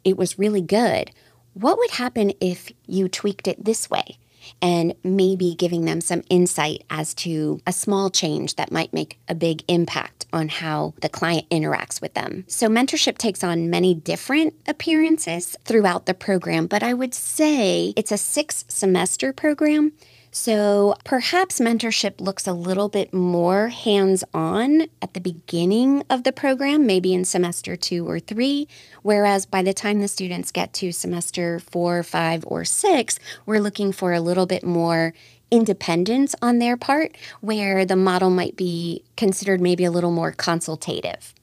it 0.04 0.16
was 0.16 0.38
really 0.38 0.62
good. 0.62 1.10
What 1.54 1.78
would 1.78 1.90
happen 1.90 2.32
if 2.40 2.70
you 2.86 3.08
tweaked 3.08 3.48
it 3.48 3.64
this 3.64 3.90
way? 3.90 4.18
And 4.62 4.94
maybe 5.02 5.54
giving 5.54 5.84
them 5.84 6.00
some 6.00 6.22
insight 6.30 6.84
as 6.88 7.12
to 7.14 7.60
a 7.66 7.72
small 7.72 8.08
change 8.08 8.54
that 8.54 8.72
might 8.72 8.92
make 8.92 9.18
a 9.28 9.34
big 9.34 9.62
impact 9.68 10.26
on 10.32 10.48
how 10.48 10.94
the 11.02 11.08
client 11.08 11.48
interacts 11.50 12.00
with 12.00 12.14
them. 12.14 12.44
So, 12.46 12.68
mentorship 12.68 13.18
takes 13.18 13.44
on 13.44 13.68
many 13.68 13.94
different 13.94 14.54
appearances 14.66 15.56
throughout 15.64 16.06
the 16.06 16.14
program, 16.14 16.66
but 16.66 16.82
I 16.82 16.94
would 16.94 17.12
say 17.12 17.92
it's 17.96 18.12
a 18.12 18.16
six 18.16 18.64
semester 18.68 19.32
program. 19.32 19.92
So 20.30 20.94
perhaps 21.04 21.58
mentorship 21.58 22.20
looks 22.20 22.46
a 22.46 22.52
little 22.52 22.88
bit 22.88 23.14
more 23.14 23.68
hands 23.68 24.22
on 24.34 24.82
at 25.00 25.14
the 25.14 25.20
beginning 25.20 26.04
of 26.10 26.24
the 26.24 26.32
program, 26.32 26.86
maybe 26.86 27.14
in 27.14 27.24
semester 27.24 27.76
two 27.76 28.08
or 28.08 28.20
three, 28.20 28.68
whereas 29.02 29.46
by 29.46 29.62
the 29.62 29.72
time 29.72 30.00
the 30.00 30.08
students 30.08 30.52
get 30.52 30.72
to 30.74 30.92
semester 30.92 31.58
four, 31.58 32.02
five, 32.02 32.44
or 32.46 32.64
six, 32.64 33.18
we're 33.46 33.60
looking 33.60 33.90
for 33.90 34.12
a 34.12 34.20
little 34.20 34.46
bit 34.46 34.64
more 34.64 35.14
independence 35.50 36.34
on 36.42 36.58
their 36.58 36.76
part, 36.76 37.16
where 37.40 37.86
the 37.86 37.96
model 37.96 38.28
might 38.28 38.54
be 38.54 39.02
considered 39.16 39.60
maybe 39.62 39.84
a 39.84 39.90
little 39.90 40.12
more 40.12 40.30
consultative. 40.30 41.34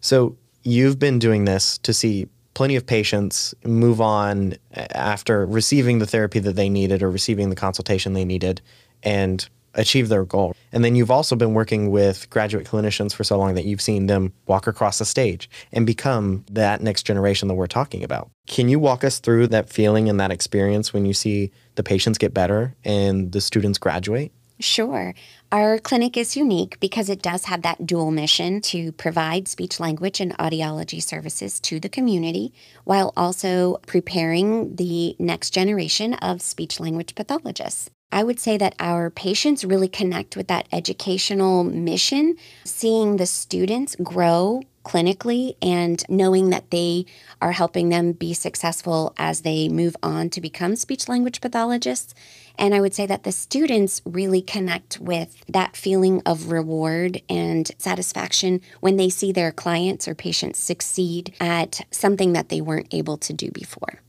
So 0.00 0.36
you've 0.62 0.98
been 0.98 1.18
doing 1.18 1.46
this 1.46 1.78
to 1.78 1.94
see 1.94 2.28
plenty 2.54 2.76
of 2.76 2.86
patients 2.86 3.54
move 3.64 4.00
on 4.00 4.54
after 4.74 5.46
receiving 5.46 5.98
the 5.98 6.06
therapy 6.06 6.38
that 6.40 6.56
they 6.56 6.68
needed 6.68 7.02
or 7.02 7.10
receiving 7.10 7.50
the 7.50 7.56
consultation 7.56 8.12
they 8.12 8.24
needed 8.24 8.60
and 9.02 9.48
achieve 9.74 10.08
their 10.08 10.24
goal. 10.24 10.54
And 10.72 10.84
then 10.84 10.96
you've 10.96 11.10
also 11.10 11.36
been 11.36 11.54
working 11.54 11.90
with 11.90 12.28
graduate 12.30 12.66
clinicians 12.66 13.14
for 13.14 13.24
so 13.24 13.38
long 13.38 13.54
that 13.54 13.64
you've 13.64 13.80
seen 13.80 14.06
them 14.06 14.32
walk 14.46 14.66
across 14.66 14.98
the 14.98 15.04
stage 15.04 15.48
and 15.72 15.86
become 15.86 16.44
that 16.50 16.80
next 16.80 17.04
generation 17.04 17.48
that 17.48 17.54
we're 17.54 17.66
talking 17.66 18.02
about. 18.02 18.30
Can 18.46 18.68
you 18.68 18.78
walk 18.78 19.04
us 19.04 19.20
through 19.20 19.46
that 19.48 19.70
feeling 19.70 20.08
and 20.08 20.18
that 20.18 20.32
experience 20.32 20.92
when 20.92 21.06
you 21.06 21.14
see 21.14 21.52
the 21.76 21.82
patients 21.82 22.18
get 22.18 22.34
better 22.34 22.74
and 22.84 23.30
the 23.32 23.40
students 23.40 23.78
graduate? 23.78 24.32
Sure. 24.60 25.14
Our 25.50 25.78
clinic 25.78 26.18
is 26.18 26.36
unique 26.36 26.78
because 26.80 27.08
it 27.08 27.22
does 27.22 27.46
have 27.46 27.62
that 27.62 27.86
dual 27.86 28.10
mission 28.10 28.60
to 28.62 28.92
provide 28.92 29.48
speech 29.48 29.80
language 29.80 30.20
and 30.20 30.36
audiology 30.36 31.02
services 31.02 31.58
to 31.60 31.80
the 31.80 31.88
community 31.88 32.52
while 32.84 33.12
also 33.16 33.78
preparing 33.86 34.76
the 34.76 35.16
next 35.18 35.50
generation 35.50 36.12
of 36.14 36.42
speech 36.42 36.78
language 36.78 37.14
pathologists. 37.14 37.90
I 38.12 38.22
would 38.22 38.38
say 38.38 38.58
that 38.58 38.74
our 38.78 39.08
patients 39.08 39.64
really 39.64 39.88
connect 39.88 40.36
with 40.36 40.48
that 40.48 40.68
educational 40.72 41.64
mission, 41.64 42.36
seeing 42.64 43.16
the 43.16 43.26
students 43.26 43.96
grow 44.02 44.62
clinically 44.84 45.56
and 45.62 46.02
knowing 46.08 46.50
that 46.50 46.70
they 46.70 47.06
are 47.40 47.52
helping 47.52 47.88
them 47.88 48.12
be 48.12 48.34
successful 48.34 49.14
as 49.18 49.42
they 49.42 49.68
move 49.68 49.96
on 50.02 50.30
to 50.30 50.40
become 50.40 50.74
speech 50.74 51.08
language 51.08 51.40
pathologists 51.40 52.14
and 52.58 52.74
I 52.74 52.80
would 52.80 52.94
say 52.94 53.06
that 53.06 53.24
the 53.24 53.32
students 53.32 54.02
really 54.04 54.42
connect 54.42 54.98
with 54.98 55.44
that 55.48 55.76
feeling 55.76 56.22
of 56.26 56.50
reward 56.50 57.22
and 57.28 57.70
satisfaction 57.78 58.60
when 58.80 58.96
they 58.96 59.08
see 59.08 59.32
their 59.32 59.52
clients 59.52 60.06
or 60.06 60.14
patients 60.14 60.58
succeed 60.58 61.34
at 61.40 61.86
something 61.90 62.32
that 62.32 62.48
they 62.48 62.60
weren't 62.60 62.92
able 62.92 63.16
to 63.18 63.32
do 63.32 63.50
before. 63.50 64.00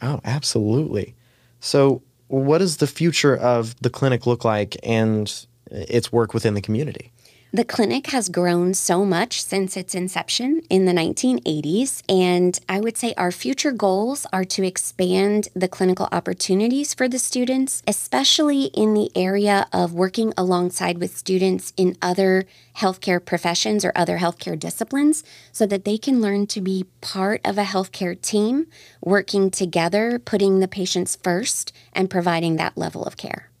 Oh, 0.00 0.20
absolutely. 0.24 1.14
So, 1.60 2.02
what 2.28 2.58
does 2.58 2.78
the 2.78 2.86
future 2.86 3.36
of 3.36 3.78
the 3.82 3.90
clinic 3.90 4.26
look 4.26 4.44
like 4.44 4.76
and 4.82 5.46
its 5.70 6.10
work 6.10 6.34
within 6.34 6.54
the 6.54 6.62
community? 6.62 7.11
The 7.54 7.66
clinic 7.66 8.06
has 8.06 8.30
grown 8.30 8.72
so 8.72 9.04
much 9.04 9.42
since 9.42 9.76
its 9.76 9.94
inception 9.94 10.62
in 10.70 10.86
the 10.86 10.92
1980s, 10.92 12.02
and 12.08 12.58
I 12.66 12.80
would 12.80 12.96
say 12.96 13.12
our 13.18 13.30
future 13.30 13.72
goals 13.72 14.24
are 14.32 14.46
to 14.46 14.64
expand 14.64 15.50
the 15.54 15.68
clinical 15.68 16.08
opportunities 16.12 16.94
for 16.94 17.08
the 17.08 17.18
students, 17.18 17.82
especially 17.86 18.70
in 18.72 18.94
the 18.94 19.10
area 19.14 19.66
of 19.70 19.92
working 19.92 20.32
alongside 20.38 20.96
with 20.96 21.14
students 21.14 21.74
in 21.76 21.98
other 22.00 22.46
healthcare 22.78 23.22
professions 23.22 23.84
or 23.84 23.92
other 23.94 24.16
healthcare 24.16 24.58
disciplines 24.58 25.22
so 25.52 25.66
that 25.66 25.84
they 25.84 25.98
can 25.98 26.22
learn 26.22 26.46
to 26.46 26.62
be 26.62 26.86
part 27.02 27.42
of 27.44 27.58
a 27.58 27.64
healthcare 27.64 28.18
team, 28.18 28.66
working 29.02 29.50
together, 29.50 30.18
putting 30.18 30.60
the 30.60 30.68
patients 30.68 31.16
first, 31.22 31.70
and 31.92 32.08
providing 32.08 32.56
that 32.56 32.78
level 32.78 33.04
of 33.04 33.18
care. 33.18 33.51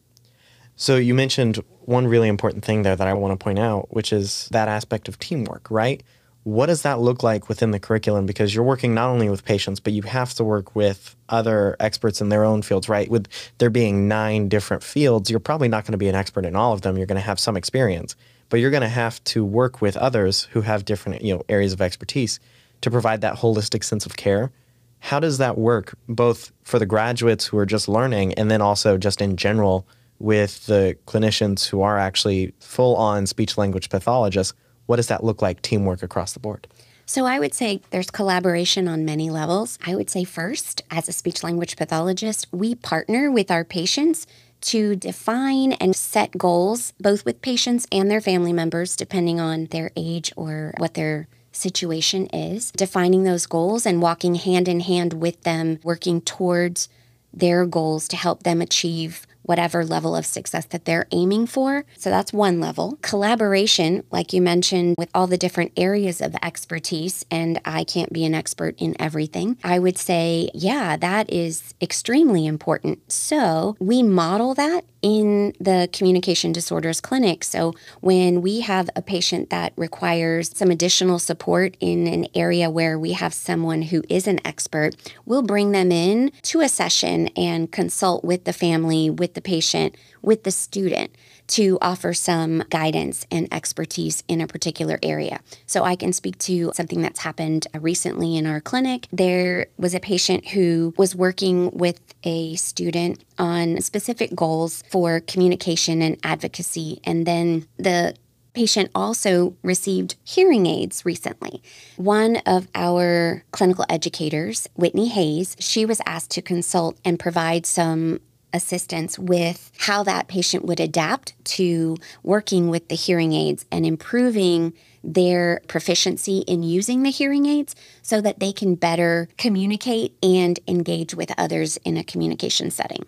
So 0.76 0.96
you 0.96 1.14
mentioned 1.14 1.62
one 1.84 2.06
really 2.06 2.28
important 2.28 2.64
thing 2.64 2.82
there 2.82 2.96
that 2.96 3.06
I 3.06 3.14
want 3.14 3.38
to 3.38 3.42
point 3.42 3.58
out, 3.58 3.92
which 3.94 4.12
is 4.12 4.48
that 4.50 4.68
aspect 4.68 5.08
of 5.08 5.18
teamwork, 5.18 5.70
right? 5.70 6.02
What 6.44 6.66
does 6.66 6.82
that 6.82 6.98
look 6.98 7.22
like 7.22 7.48
within 7.48 7.70
the 7.70 7.78
curriculum? 7.78 8.26
Because 8.26 8.52
you're 8.52 8.64
working 8.64 8.94
not 8.94 9.10
only 9.10 9.28
with 9.28 9.44
patients, 9.44 9.78
but 9.78 9.92
you 9.92 10.02
have 10.02 10.34
to 10.34 10.44
work 10.44 10.74
with 10.74 11.14
other 11.28 11.76
experts 11.78 12.20
in 12.20 12.30
their 12.30 12.42
own 12.44 12.62
fields, 12.62 12.88
right? 12.88 13.08
With 13.08 13.28
there 13.58 13.70
being 13.70 14.08
nine 14.08 14.48
different 14.48 14.82
fields, 14.82 15.30
you're 15.30 15.38
probably 15.38 15.68
not 15.68 15.84
going 15.84 15.92
to 15.92 15.98
be 15.98 16.08
an 16.08 16.16
expert 16.16 16.44
in 16.44 16.56
all 16.56 16.72
of 16.72 16.82
them. 16.82 16.96
You're 16.96 17.06
going 17.06 17.20
to 17.20 17.26
have 17.26 17.38
some 17.38 17.56
experience, 17.56 18.16
but 18.48 18.58
you're 18.58 18.72
going 18.72 18.82
to 18.82 18.88
have 18.88 19.22
to 19.24 19.44
work 19.44 19.80
with 19.80 19.96
others 19.96 20.44
who 20.50 20.62
have 20.62 20.84
different, 20.84 21.22
you 21.22 21.34
know, 21.34 21.44
areas 21.48 21.72
of 21.72 21.80
expertise 21.80 22.40
to 22.80 22.90
provide 22.90 23.20
that 23.20 23.36
holistic 23.36 23.84
sense 23.84 24.04
of 24.04 24.16
care. 24.16 24.50
How 24.98 25.20
does 25.20 25.38
that 25.38 25.58
work 25.58 25.96
both 26.08 26.50
for 26.64 26.80
the 26.80 26.86
graduates 26.86 27.46
who 27.46 27.58
are 27.58 27.66
just 27.66 27.88
learning 27.88 28.34
and 28.34 28.50
then 28.50 28.60
also 28.60 28.98
just 28.98 29.20
in 29.20 29.36
general 29.36 29.86
with 30.22 30.66
the 30.66 30.96
clinicians 31.06 31.66
who 31.66 31.82
are 31.82 31.98
actually 31.98 32.54
full 32.60 32.94
on 32.96 33.26
speech 33.26 33.58
language 33.58 33.90
pathologists, 33.90 34.54
what 34.86 34.96
does 34.96 35.08
that 35.08 35.24
look 35.24 35.42
like 35.42 35.60
teamwork 35.62 36.02
across 36.02 36.32
the 36.32 36.40
board? 36.40 36.66
So, 37.04 37.26
I 37.26 37.40
would 37.40 37.52
say 37.52 37.82
there's 37.90 38.10
collaboration 38.10 38.86
on 38.86 39.04
many 39.04 39.28
levels. 39.28 39.78
I 39.84 39.96
would 39.96 40.08
say, 40.08 40.22
first, 40.24 40.82
as 40.90 41.08
a 41.08 41.12
speech 41.12 41.42
language 41.42 41.76
pathologist, 41.76 42.46
we 42.52 42.76
partner 42.76 43.30
with 43.30 43.50
our 43.50 43.64
patients 43.64 44.26
to 44.62 44.94
define 44.94 45.72
and 45.72 45.96
set 45.96 46.38
goals, 46.38 46.92
both 47.00 47.24
with 47.24 47.42
patients 47.42 47.88
and 47.90 48.08
their 48.08 48.20
family 48.20 48.52
members, 48.52 48.94
depending 48.94 49.40
on 49.40 49.66
their 49.66 49.90
age 49.96 50.32
or 50.36 50.72
what 50.78 50.94
their 50.94 51.26
situation 51.50 52.26
is. 52.28 52.70
Defining 52.70 53.24
those 53.24 53.46
goals 53.46 53.84
and 53.84 54.00
walking 54.00 54.36
hand 54.36 54.68
in 54.68 54.80
hand 54.80 55.14
with 55.14 55.42
them, 55.42 55.80
working 55.82 56.20
towards 56.20 56.88
their 57.34 57.66
goals 57.66 58.06
to 58.08 58.16
help 58.16 58.44
them 58.44 58.60
achieve 58.60 59.26
whatever 59.42 59.84
level 59.84 60.14
of 60.16 60.26
success 60.26 60.64
that 60.66 60.84
they're 60.84 61.06
aiming 61.10 61.46
for. 61.46 61.84
So 61.96 62.10
that's 62.10 62.32
one 62.32 62.60
level. 62.60 62.98
Collaboration, 63.02 64.04
like 64.10 64.32
you 64.32 64.42
mentioned, 64.42 64.96
with 64.98 65.10
all 65.14 65.26
the 65.26 65.38
different 65.38 65.72
areas 65.76 66.20
of 66.20 66.34
expertise, 66.42 67.24
and 67.30 67.60
I 67.64 67.84
can't 67.84 68.12
be 68.12 68.24
an 68.24 68.34
expert 68.34 68.74
in 68.78 68.96
everything. 69.00 69.58
I 69.64 69.78
would 69.78 69.98
say, 69.98 70.50
yeah, 70.54 70.96
that 70.96 71.32
is 71.32 71.74
extremely 71.80 72.46
important. 72.46 73.10
So 73.10 73.76
we 73.78 74.02
model 74.02 74.54
that 74.54 74.84
in 75.02 75.52
the 75.58 75.88
communication 75.92 76.52
disorders 76.52 77.00
clinic. 77.00 77.42
So 77.42 77.74
when 78.00 78.40
we 78.40 78.60
have 78.60 78.88
a 78.94 79.02
patient 79.02 79.50
that 79.50 79.72
requires 79.76 80.56
some 80.56 80.70
additional 80.70 81.18
support 81.18 81.76
in 81.80 82.06
an 82.06 82.28
area 82.34 82.70
where 82.70 82.96
we 82.98 83.12
have 83.12 83.34
someone 83.34 83.82
who 83.82 84.04
is 84.08 84.28
an 84.28 84.38
expert, 84.44 84.94
we'll 85.26 85.42
bring 85.42 85.72
them 85.72 85.90
in 85.90 86.30
to 86.42 86.60
a 86.60 86.68
session 86.68 87.28
and 87.36 87.72
consult 87.72 88.24
with 88.24 88.44
the 88.44 88.52
family, 88.52 89.10
with 89.10 89.31
the 89.34 89.40
patient, 89.40 89.96
with 90.22 90.44
the 90.44 90.50
student 90.50 91.14
to 91.48 91.76
offer 91.82 92.14
some 92.14 92.64
guidance 92.70 93.26
and 93.30 93.52
expertise 93.52 94.22
in 94.28 94.40
a 94.40 94.46
particular 94.46 94.98
area. 95.02 95.40
So 95.66 95.84
I 95.84 95.96
can 95.96 96.12
speak 96.12 96.38
to 96.38 96.72
something 96.74 97.02
that's 97.02 97.20
happened 97.20 97.66
recently 97.78 98.36
in 98.36 98.46
our 98.46 98.60
clinic. 98.60 99.08
There 99.12 99.66
was 99.76 99.94
a 99.94 100.00
patient 100.00 100.48
who 100.48 100.94
was 100.96 101.14
working 101.14 101.70
with 101.72 102.00
a 102.22 102.54
student 102.54 103.24
on 103.38 103.80
specific 103.80 104.34
goals 104.34 104.82
for 104.90 105.20
communication 105.20 106.00
and 106.00 106.16
advocacy. 106.22 107.00
And 107.04 107.26
then 107.26 107.66
the 107.76 108.14
patient 108.54 108.90
also 108.94 109.56
received 109.62 110.16
hearing 110.24 110.66
aids 110.66 111.04
recently. 111.04 111.62
One 111.96 112.36
of 112.46 112.68
our 112.74 113.44
clinical 113.50 113.86
educators, 113.88 114.68
Whitney 114.74 115.08
Hayes, 115.08 115.56
she 115.58 115.86
was 115.86 116.00
asked 116.06 116.30
to 116.32 116.42
consult 116.42 116.98
and 117.04 117.18
provide 117.18 117.66
some 117.66 118.20
assistance 118.52 119.18
with 119.18 119.70
how 119.78 120.02
that 120.02 120.28
patient 120.28 120.64
would 120.64 120.80
adapt 120.80 121.34
to 121.44 121.96
working 122.22 122.68
with 122.68 122.88
the 122.88 122.94
hearing 122.94 123.32
aids 123.32 123.64
and 123.70 123.86
improving 123.86 124.72
their 125.04 125.60
proficiency 125.66 126.38
in 126.40 126.62
using 126.62 127.02
the 127.02 127.10
hearing 127.10 127.46
aids 127.46 127.74
so 128.02 128.20
that 128.20 128.38
they 128.38 128.52
can 128.52 128.74
better 128.74 129.28
communicate 129.36 130.16
and 130.22 130.60
engage 130.68 131.14
with 131.14 131.32
others 131.36 131.76
in 131.78 131.96
a 131.96 132.04
communication 132.04 132.70
setting. 132.70 133.04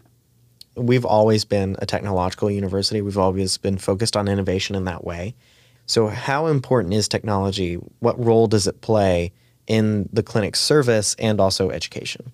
We've 0.76 1.04
always 1.04 1.44
been 1.44 1.76
a 1.78 1.86
technological 1.86 2.50
university. 2.50 3.00
We've 3.00 3.18
always 3.18 3.58
been 3.58 3.78
focused 3.78 4.16
on 4.16 4.26
innovation 4.26 4.74
in 4.74 4.84
that 4.84 5.04
way. 5.04 5.34
So, 5.86 6.08
how 6.08 6.46
important 6.46 6.94
is 6.94 7.06
technology? 7.06 7.74
What 8.00 8.22
role 8.22 8.46
does 8.46 8.66
it 8.66 8.80
play 8.80 9.32
in 9.66 10.08
the 10.12 10.22
clinic 10.22 10.56
service 10.56 11.14
and 11.18 11.40
also 11.40 11.70
education? 11.70 12.32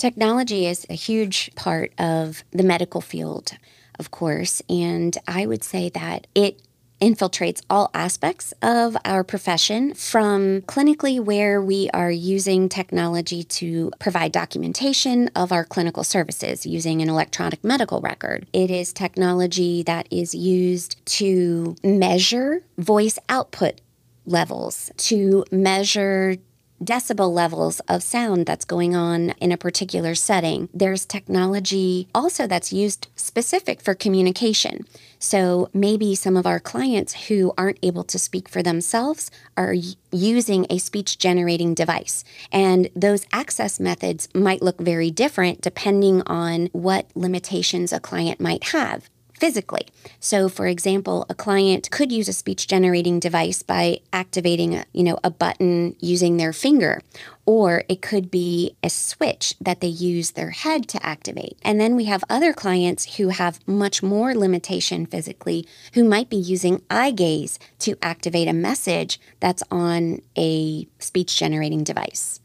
Technology 0.00 0.64
is 0.64 0.86
a 0.88 0.94
huge 0.94 1.54
part 1.56 1.92
of 1.98 2.42
the 2.52 2.62
medical 2.62 3.02
field, 3.02 3.52
of 3.98 4.10
course, 4.10 4.62
and 4.66 5.18
I 5.28 5.44
would 5.44 5.62
say 5.62 5.90
that 5.90 6.26
it 6.34 6.62
infiltrates 7.02 7.60
all 7.68 7.90
aspects 7.92 8.54
of 8.62 8.96
our 9.04 9.22
profession 9.22 9.92
from 9.92 10.62
clinically 10.62 11.22
where 11.22 11.60
we 11.60 11.90
are 11.92 12.10
using 12.10 12.70
technology 12.70 13.42
to 13.42 13.92
provide 13.98 14.32
documentation 14.32 15.28
of 15.36 15.52
our 15.52 15.66
clinical 15.66 16.02
services 16.02 16.64
using 16.64 17.02
an 17.02 17.10
electronic 17.10 17.62
medical 17.62 18.00
record. 18.00 18.46
It 18.54 18.70
is 18.70 18.94
technology 18.94 19.82
that 19.82 20.08
is 20.10 20.34
used 20.34 21.04
to 21.18 21.76
measure 21.84 22.62
voice 22.78 23.18
output 23.28 23.82
levels, 24.24 24.90
to 24.96 25.44
measure 25.50 26.36
decibel 26.82 27.32
levels 27.32 27.80
of 27.80 28.02
sound 28.02 28.46
that's 28.46 28.64
going 28.64 28.94
on 28.94 29.30
in 29.40 29.52
a 29.52 29.56
particular 29.56 30.14
setting. 30.14 30.68
There's 30.72 31.04
technology 31.04 32.08
also 32.14 32.46
that's 32.46 32.72
used 32.72 33.08
specific 33.16 33.80
for 33.80 33.94
communication. 33.94 34.86
So 35.18 35.68
maybe 35.74 36.14
some 36.14 36.36
of 36.36 36.46
our 36.46 36.60
clients 36.60 37.28
who 37.28 37.52
aren't 37.58 37.78
able 37.82 38.04
to 38.04 38.18
speak 38.18 38.48
for 38.48 38.62
themselves 38.62 39.30
are 39.56 39.74
using 40.10 40.66
a 40.70 40.78
speech 40.78 41.18
generating 41.18 41.74
device. 41.74 42.24
And 42.50 42.88
those 42.96 43.26
access 43.32 43.78
methods 43.78 44.28
might 44.34 44.62
look 44.62 44.80
very 44.80 45.10
different 45.10 45.60
depending 45.60 46.22
on 46.22 46.70
what 46.72 47.10
limitations 47.14 47.92
a 47.92 48.00
client 48.00 48.40
might 48.40 48.64
have 48.64 49.10
physically. 49.40 49.86
So 50.20 50.48
for 50.48 50.66
example, 50.66 51.26
a 51.28 51.34
client 51.34 51.90
could 51.90 52.12
use 52.12 52.28
a 52.28 52.32
speech 52.32 52.68
generating 52.68 53.18
device 53.18 53.62
by 53.62 54.00
activating 54.12 54.84
you 54.92 55.02
know, 55.02 55.18
a 55.24 55.30
button 55.30 55.96
using 55.98 56.36
their 56.36 56.52
finger 56.52 57.00
or 57.46 57.82
it 57.88 58.02
could 58.02 58.30
be 58.30 58.76
a 58.82 58.90
switch 58.90 59.54
that 59.60 59.80
they 59.80 59.88
use 59.88 60.32
their 60.32 60.50
head 60.50 60.86
to 60.88 61.04
activate. 61.04 61.58
And 61.62 61.80
then 61.80 61.96
we 61.96 62.04
have 62.04 62.22
other 62.30 62.52
clients 62.52 63.16
who 63.16 63.30
have 63.30 63.66
much 63.66 64.02
more 64.02 64.34
limitation 64.34 65.06
physically 65.06 65.66
who 65.94 66.04
might 66.04 66.30
be 66.30 66.36
using 66.36 66.82
eye 66.90 67.10
gaze 67.10 67.58
to 67.80 67.96
activate 68.02 68.46
a 68.46 68.52
message 68.52 69.18
that's 69.40 69.64
on 69.70 70.20
a 70.36 70.86
speech 70.98 71.36
generating 71.36 71.82
device. 71.82 72.40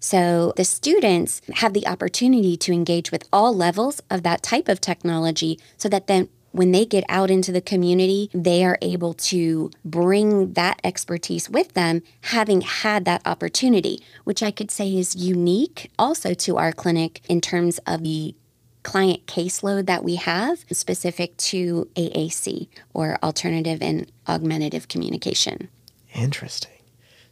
So 0.00 0.54
the 0.56 0.64
students 0.64 1.42
have 1.56 1.74
the 1.74 1.86
opportunity 1.86 2.56
to 2.56 2.72
engage 2.72 3.12
with 3.12 3.28
all 3.32 3.54
levels 3.54 4.00
of 4.10 4.22
that 4.22 4.42
type 4.42 4.66
of 4.68 4.80
technology 4.80 5.60
so 5.76 5.90
that 5.90 6.06
then 6.06 6.30
when 6.52 6.72
they 6.72 6.84
get 6.84 7.04
out 7.08 7.30
into 7.30 7.52
the 7.52 7.60
community, 7.60 8.30
they 8.34 8.64
are 8.64 8.78
able 8.82 9.14
to 9.14 9.70
bring 9.84 10.54
that 10.54 10.80
expertise 10.82 11.48
with 11.48 11.74
them, 11.74 12.02
having 12.22 12.60
had 12.62 13.04
that 13.04 13.22
opportunity, 13.24 14.00
which 14.24 14.42
I 14.42 14.50
could 14.50 14.70
say 14.70 14.96
is 14.96 15.14
unique 15.14 15.90
also 15.98 16.34
to 16.34 16.56
our 16.56 16.72
clinic 16.72 17.20
in 17.28 17.40
terms 17.40 17.78
of 17.86 18.02
the 18.02 18.34
client 18.82 19.26
caseload 19.26 19.86
that 19.86 20.02
we 20.02 20.16
have 20.16 20.64
specific 20.72 21.36
to 21.36 21.88
AAC 21.96 22.68
or 22.94 23.18
alternative 23.22 23.82
and 23.82 24.10
augmentative 24.26 24.88
communication. 24.88 25.68
Interesting. 26.14 26.80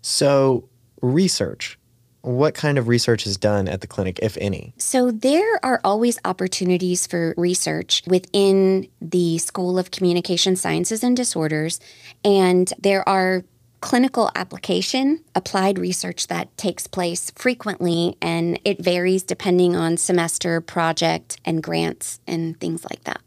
So, 0.02 0.68
research 1.00 1.78
what 2.22 2.54
kind 2.54 2.78
of 2.78 2.88
research 2.88 3.26
is 3.26 3.36
done 3.36 3.68
at 3.68 3.80
the 3.80 3.86
clinic, 3.86 4.18
if 4.22 4.36
any? 4.40 4.74
So, 4.78 5.10
there 5.10 5.64
are 5.64 5.80
always 5.84 6.18
opportunities 6.24 7.06
for 7.06 7.34
research 7.36 8.02
within 8.06 8.88
the 9.00 9.38
School 9.38 9.78
of 9.78 9.90
Communication 9.90 10.56
Sciences 10.56 11.02
and 11.02 11.16
Disorders, 11.16 11.80
and 12.24 12.72
there 12.78 13.08
are 13.08 13.44
clinical 13.80 14.30
application, 14.34 15.22
applied 15.34 15.78
research 15.78 16.26
that 16.26 16.56
takes 16.56 16.86
place 16.86 17.30
frequently, 17.36 18.16
and 18.20 18.58
it 18.64 18.82
varies 18.82 19.22
depending 19.22 19.76
on 19.76 19.96
semester, 19.96 20.60
project, 20.60 21.38
and 21.44 21.62
grants, 21.62 22.20
and 22.26 22.58
things 22.60 22.84
like 22.90 23.04
that. 23.04 23.20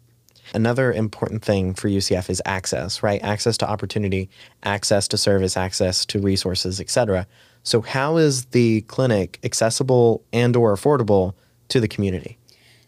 Another 0.53 0.91
important 0.91 1.43
thing 1.45 1.73
for 1.73 1.87
UCF 1.87 2.29
is 2.29 2.41
access, 2.45 3.01
right? 3.01 3.23
Access 3.23 3.57
to 3.59 3.69
opportunity, 3.69 4.29
access 4.63 5.07
to 5.07 5.17
service, 5.17 5.55
access 5.55 6.05
to 6.07 6.19
resources, 6.19 6.81
etc. 6.81 7.25
So 7.63 7.81
how 7.81 8.17
is 8.17 8.45
the 8.45 8.81
clinic 8.81 9.39
accessible 9.43 10.23
and 10.33 10.55
or 10.55 10.75
affordable 10.75 11.33
to 11.69 11.79
the 11.79 11.87
community? 11.87 12.37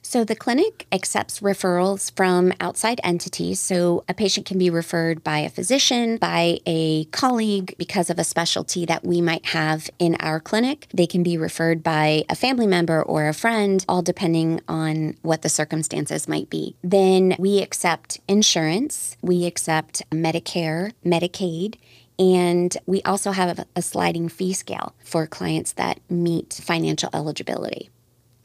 So 0.06 0.26
the 0.26 0.36
clinic 0.36 0.86
accepts 0.92 1.40
referrals 1.40 2.16
from 2.16 2.54
outside 2.60 3.00
entities. 3.04 3.60
So 3.60 4.04
a 4.10 4.14
patient 4.14 4.46
can 4.46 4.58
be 4.58 4.70
referred 4.70 5.24
by 5.24 5.40
a 5.40 5.50
physician, 5.50 6.18
by 6.18 6.60
a 6.66 7.06
colleague 7.06 7.74
because 7.78 8.10
of 8.10 8.20
a 8.20 8.26
specialty 8.26 8.86
that 8.86 9.06
we 9.06 9.22
might 9.22 9.46
have 9.48 9.90
in 10.00 10.16
our 10.20 10.42
clinic. 10.42 10.88
They 10.94 11.08
can 11.08 11.24
be 11.24 11.38
referred 11.38 11.82
by 11.82 12.26
a 12.30 12.36
family 12.36 12.68
member 12.68 13.02
or 13.02 13.30
a 13.30 13.34
friend, 13.34 13.84
all 13.88 14.02
depending 14.02 14.60
on 14.68 15.16
what 15.22 15.42
the 15.42 15.50
circumstances 15.50 16.28
might 16.28 16.50
be. 16.50 16.76
Then 16.84 17.36
we 17.40 17.62
accept 17.62 18.20
insurance, 18.28 19.16
we 19.22 19.46
accept 19.46 20.04
Medicare, 20.12 20.92
Medicaid, 21.06 21.76
and 22.20 22.76
we 22.86 23.02
also 23.04 23.32
have 23.32 23.66
a 23.76 23.82
sliding 23.82 24.30
fee 24.30 24.54
scale 24.54 24.94
for 25.04 25.28
clients 25.28 25.74
that 25.74 26.00
meet 26.10 26.54
financial 26.54 27.10
eligibility. 27.14 27.90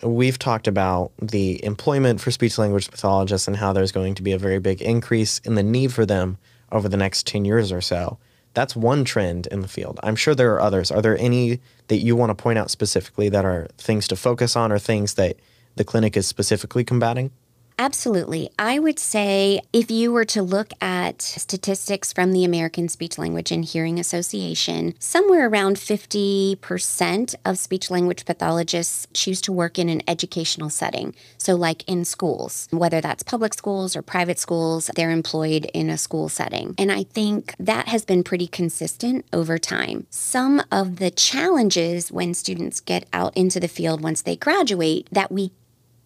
We've 0.03 0.39
talked 0.39 0.69
about 0.69 1.13
the 1.21 1.63
employment 1.65 2.21
for 2.21 2.31
speech 2.31 2.57
language 2.57 2.91
pathologists 2.91 3.49
and 3.49 3.57
how 3.57 3.73
there's 3.73 3.93
going 3.93 4.15
to 4.15 4.23
be 4.23 4.33
a 4.33 4.39
very 4.39 4.61
big 4.61 4.81
increase 4.81 5.39
in 5.41 5.57
the 5.57 5.63
need 5.63 5.93
for 5.93 6.07
them 6.07 6.39
over 6.71 6.89
the 6.89 6.97
next 6.97 7.27
10 7.27 7.45
years 7.45 7.73
or 7.73 7.81
so. 7.81 8.19
That's 8.55 8.77
one 8.77 9.05
trend 9.05 9.47
in 9.49 9.61
the 9.61 9.69
field. 9.69 9.99
I'm 10.03 10.17
sure 10.17 10.35
there 10.35 10.53
are 10.55 10.61
others. 10.61 10.91
Are 10.91 11.03
there 11.03 11.19
any 11.19 11.61
that 11.89 11.99
you 11.99 12.17
want 12.17 12.31
to 12.31 12.41
point 12.41 12.59
out 12.59 12.71
specifically 12.71 13.29
that 13.29 13.45
are 13.45 13.69
things 13.77 14.09
to 14.09 14.17
focus 14.17 14.57
on 14.57 14.73
or 14.73 14.79
things 14.79 15.15
that 15.15 15.37
the 15.77 15.85
clinic 15.85 16.17
is 16.17 16.27
specifically 16.27 16.85
combating? 16.85 17.31
Absolutely. 17.81 18.51
I 18.59 18.81
would 18.81 18.99
say 18.99 19.61
if 19.73 19.89
you 19.89 20.11
were 20.11 20.25
to 20.25 20.43
look 20.43 20.73
at 20.81 21.23
statistics 21.23 22.13
from 22.13 22.33
the 22.33 22.45
American 22.45 22.89
Speech 22.89 23.19
Language 23.19 23.53
and 23.53 23.65
Hearing 23.65 24.01
Association, 24.01 24.95
somewhere 24.99 25.49
around 25.49 25.77
50% 25.77 27.35
of 27.45 27.57
speech 27.57 27.89
language 27.89 28.25
pathologists 28.25 29.07
choose 29.15 29.41
to 29.43 29.53
work 29.53 29.79
in 29.79 29.89
an 29.89 30.03
educational 30.09 30.71
setting. 30.71 31.15
So, 31.37 31.55
like 31.55 31.89
in 31.89 32.05
schools, 32.05 32.67
whether 32.73 33.01
that's 33.01 33.23
public 33.23 33.55
schools 33.55 33.95
or 33.95 34.03
private 34.03 34.41
schools, 34.41 34.91
they're 34.97 35.13
employed 35.13 35.71
in 35.73 35.89
a 35.89 35.99
school 35.99 36.29
setting. 36.29 36.75
And 36.79 36.91
I 36.91 37.05
think 37.05 37.55
that 37.61 37.87
has 37.87 38.05
been 38.05 38.25
pretty 38.25 38.49
consistent 38.49 39.25
over 39.33 39.57
time. 39.57 40.09
Some 40.11 40.63
of 40.73 40.97
the 40.97 41.13
challenges 41.13 42.11
when 42.11 42.35
students 42.35 42.81
get 42.81 43.07
out 43.13 43.37
into 43.37 43.61
the 43.61 43.69
field 43.69 44.01
once 44.01 44.23
they 44.23 44.35
graduate 44.35 45.07
that 45.13 45.31
we 45.31 45.53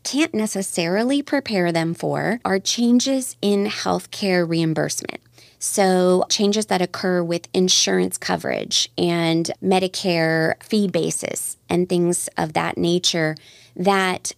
can't 0.02 0.34
necessarily 0.34 1.22
prepare 1.22 1.72
them 1.72 1.94
for 1.94 2.40
are 2.44 2.58
changes 2.58 3.36
in 3.40 3.66
healthcare 3.66 4.48
reimbursement. 4.48 5.20
So, 5.58 6.24
changes 6.28 6.66
that 6.66 6.82
occur 6.82 7.22
with 7.22 7.46
insurance 7.54 8.18
coverage 8.18 8.90
and 8.98 9.48
Medicare 9.62 10.60
fee 10.60 10.88
basis 10.88 11.56
and 11.68 11.88
things 11.88 12.28
of 12.36 12.54
that 12.54 12.76
nature 12.76 13.36
that 13.76 14.32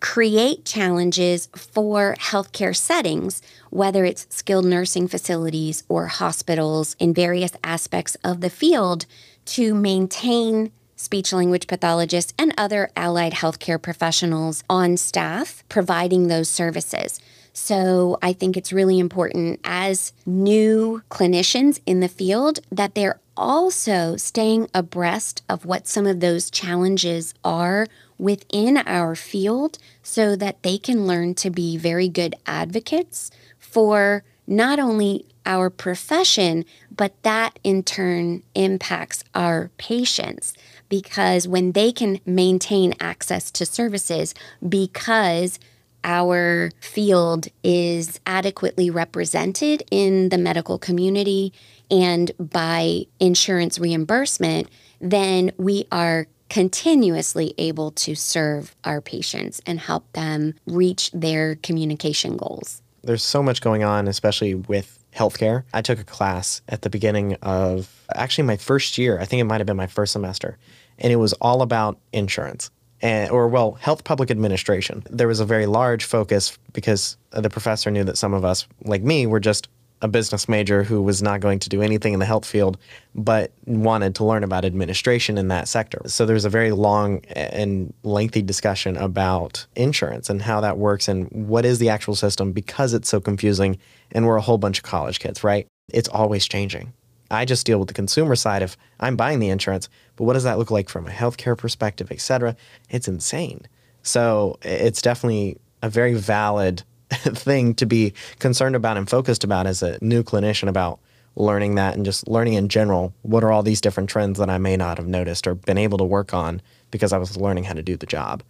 create 0.00 0.64
challenges 0.64 1.48
for 1.54 2.16
healthcare 2.18 2.74
settings, 2.74 3.42
whether 3.70 4.04
it's 4.04 4.26
skilled 4.30 4.64
nursing 4.64 5.06
facilities 5.06 5.84
or 5.88 6.06
hospitals 6.08 6.96
in 6.98 7.14
various 7.14 7.52
aspects 7.62 8.16
of 8.24 8.40
the 8.40 8.50
field, 8.50 9.06
to 9.44 9.74
maintain 9.74 10.72
speech 11.00 11.32
language 11.32 11.66
pathologists, 11.66 12.34
and 12.38 12.52
other 12.58 12.90
allied 12.94 13.32
healthcare 13.32 13.80
professionals 13.80 14.62
on 14.68 14.96
staff 14.96 15.64
providing 15.68 16.28
those 16.28 16.48
services. 16.48 17.18
So 17.52 18.18
I 18.22 18.32
think 18.32 18.56
it's 18.56 18.72
really 18.72 18.98
important 18.98 19.60
as 19.64 20.12
new 20.26 21.02
clinicians 21.10 21.80
in 21.86 22.00
the 22.00 22.08
field 22.08 22.60
that 22.70 22.94
they're 22.94 23.18
also 23.36 24.16
staying 24.16 24.68
abreast 24.74 25.42
of 25.48 25.64
what 25.64 25.86
some 25.86 26.06
of 26.06 26.20
those 26.20 26.50
challenges 26.50 27.34
are 27.42 27.86
within 28.18 28.76
our 28.76 29.16
field 29.16 29.78
so 30.02 30.36
that 30.36 30.62
they 30.62 30.76
can 30.76 31.06
learn 31.06 31.34
to 31.36 31.50
be 31.50 31.78
very 31.78 32.08
good 32.08 32.34
advocates 32.46 33.30
for 33.58 34.22
not 34.46 34.78
only 34.78 35.24
our 35.46 35.70
profession, 35.70 36.64
but 36.94 37.14
that 37.22 37.58
in 37.64 37.82
turn 37.82 38.42
impacts 38.54 39.24
our 39.34 39.70
patients 39.78 40.52
because 40.90 41.48
when 41.48 41.72
they 41.72 41.90
can 41.90 42.20
maintain 42.26 42.92
access 43.00 43.50
to 43.52 43.64
services 43.64 44.34
because 44.68 45.58
our 46.04 46.70
field 46.80 47.48
is 47.62 48.20
adequately 48.26 48.90
represented 48.90 49.82
in 49.90 50.28
the 50.28 50.38
medical 50.38 50.78
community 50.78 51.54
and 51.90 52.30
by 52.38 53.04
insurance 53.18 53.78
reimbursement, 53.78 54.68
then 55.00 55.50
we 55.56 55.86
are 55.90 56.26
continuously 56.48 57.54
able 57.58 57.92
to 57.92 58.14
serve 58.14 58.74
our 58.84 59.00
patients 59.00 59.60
and 59.66 59.78
help 59.78 60.10
them 60.12 60.54
reach 60.66 61.10
their 61.12 61.54
communication 61.56 62.36
goals. 62.36 62.82
There's 63.02 63.22
so 63.22 63.42
much 63.42 63.60
going 63.60 63.84
on, 63.84 64.08
especially 64.08 64.54
with 64.54 64.99
healthcare. 65.14 65.64
I 65.72 65.82
took 65.82 65.98
a 65.98 66.04
class 66.04 66.62
at 66.68 66.82
the 66.82 66.90
beginning 66.90 67.34
of 67.42 67.88
actually 68.14 68.44
my 68.44 68.56
first 68.56 68.98
year. 68.98 69.18
I 69.18 69.24
think 69.24 69.40
it 69.40 69.44
might 69.44 69.58
have 69.58 69.66
been 69.66 69.76
my 69.76 69.86
first 69.86 70.12
semester 70.12 70.58
and 70.98 71.12
it 71.12 71.16
was 71.16 71.32
all 71.34 71.62
about 71.62 71.98
insurance. 72.12 72.70
And, 73.02 73.30
or 73.30 73.48
well, 73.48 73.72
health 73.72 74.04
public 74.04 74.30
administration. 74.30 75.02
There 75.08 75.26
was 75.26 75.40
a 75.40 75.46
very 75.46 75.64
large 75.64 76.04
focus 76.04 76.58
because 76.74 77.16
the 77.30 77.48
professor 77.48 77.90
knew 77.90 78.04
that 78.04 78.18
some 78.18 78.34
of 78.34 78.44
us, 78.44 78.66
like 78.84 79.02
me, 79.02 79.26
were 79.26 79.40
just 79.40 79.68
a 80.02 80.08
business 80.08 80.48
major 80.48 80.82
who 80.82 81.02
was 81.02 81.22
not 81.22 81.40
going 81.40 81.58
to 81.58 81.68
do 81.68 81.82
anything 81.82 82.14
in 82.14 82.20
the 82.20 82.26
health 82.26 82.46
field, 82.46 82.78
but 83.14 83.52
wanted 83.66 84.14
to 84.14 84.24
learn 84.24 84.44
about 84.44 84.64
administration 84.64 85.36
in 85.36 85.48
that 85.48 85.68
sector. 85.68 86.00
So 86.06 86.24
there 86.26 86.34
was 86.34 86.44
a 86.44 86.50
very 86.50 86.72
long 86.72 87.20
and 87.26 87.92
lengthy 88.02 88.42
discussion 88.42 88.96
about 88.96 89.66
insurance 89.76 90.30
and 90.30 90.40
how 90.40 90.60
that 90.62 90.78
works 90.78 91.08
and 91.08 91.30
what 91.30 91.64
is 91.64 91.78
the 91.78 91.90
actual 91.90 92.14
system 92.14 92.52
because 92.52 92.94
it's 92.94 93.08
so 93.08 93.20
confusing 93.20 93.78
and 94.12 94.26
we're 94.26 94.36
a 94.36 94.42
whole 94.42 94.58
bunch 94.58 94.78
of 94.78 94.84
college 94.84 95.20
kids, 95.20 95.44
right? 95.44 95.66
It's 95.92 96.08
always 96.08 96.46
changing 96.46 96.92
I 97.30 97.44
just 97.44 97.64
deal 97.64 97.78
with 97.78 97.88
the 97.88 97.94
consumer 97.94 98.34
side 98.34 98.62
if 98.62 98.76
I'm 98.98 99.16
buying 99.16 99.38
the 99.38 99.50
insurance, 99.50 99.88
but 100.16 100.24
what 100.24 100.32
does 100.32 100.44
that 100.44 100.58
look 100.58 100.70
like 100.70 100.88
from 100.88 101.06
a 101.06 101.10
healthcare 101.10 101.56
perspective, 101.56 102.10
et 102.10 102.20
cetera? 102.20 102.56
It's 102.88 103.06
insane. 103.06 103.68
So 104.02 104.58
it's 104.62 105.00
definitely 105.00 105.58
a 105.82 105.88
very 105.88 106.14
valid 106.14 106.82
thing 107.34 107.74
to 107.74 107.86
be 107.86 108.12
concerned 108.38 108.76
about 108.76 108.96
and 108.96 109.08
focused 109.08 109.44
about 109.44 109.66
as 109.66 109.82
a 109.82 109.98
new 110.00 110.22
clinician 110.22 110.68
about 110.68 111.00
learning 111.36 111.76
that 111.76 111.94
and 111.94 112.04
just 112.04 112.26
learning 112.28 112.54
in 112.54 112.68
general 112.68 113.14
what 113.22 113.44
are 113.44 113.52
all 113.52 113.62
these 113.62 113.80
different 113.80 114.10
trends 114.10 114.38
that 114.38 114.50
I 114.50 114.58
may 114.58 114.76
not 114.76 114.98
have 114.98 115.06
noticed 115.06 115.46
or 115.46 115.54
been 115.54 115.78
able 115.78 115.98
to 115.98 116.04
work 116.04 116.34
on 116.34 116.60
because 116.90 117.12
I 117.12 117.18
was 117.18 117.36
learning 117.36 117.64
how 117.64 117.74
to 117.74 117.82
do 117.82 117.96
the 117.96 118.06
job. 118.06 118.42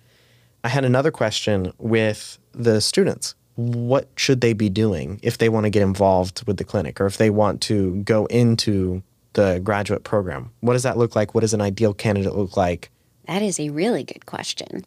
I 0.64 0.68
had 0.68 0.85
another 0.85 1.11
question 1.11 1.73
with 1.79 2.38
the 2.53 2.81
students. 2.81 3.35
What 3.57 4.09
should 4.16 4.40
they 4.40 4.53
be 4.53 4.68
doing 4.68 5.20
if 5.23 5.38
they 5.38 5.49
want 5.49 5.64
to 5.64 5.70
get 5.70 5.83
involved 5.83 6.46
with 6.46 6.57
the 6.57 6.64
clinic 6.64 7.01
or 7.01 7.07
if 7.07 7.18
they 7.18 7.31
want 7.31 7.61
to 7.62 7.96
go 8.03 8.27
into 8.27 9.03
the 9.35 9.61
graduate 9.62 10.05
program? 10.05 10.51
What 10.61 10.75
does 10.75 10.83
that 10.83 10.96
look 10.96 11.14
like? 11.14 11.35
What 11.35 11.42
does 11.42 11.55
an 11.55 11.61
ideal 11.61 11.94
candidate 11.94 12.35
look 12.35 12.57
like? 12.57 12.90
That 13.27 13.42
is 13.42 13.61
a 13.61 13.70
really 13.70 14.05
good 14.05 14.27
question. 14.27 14.85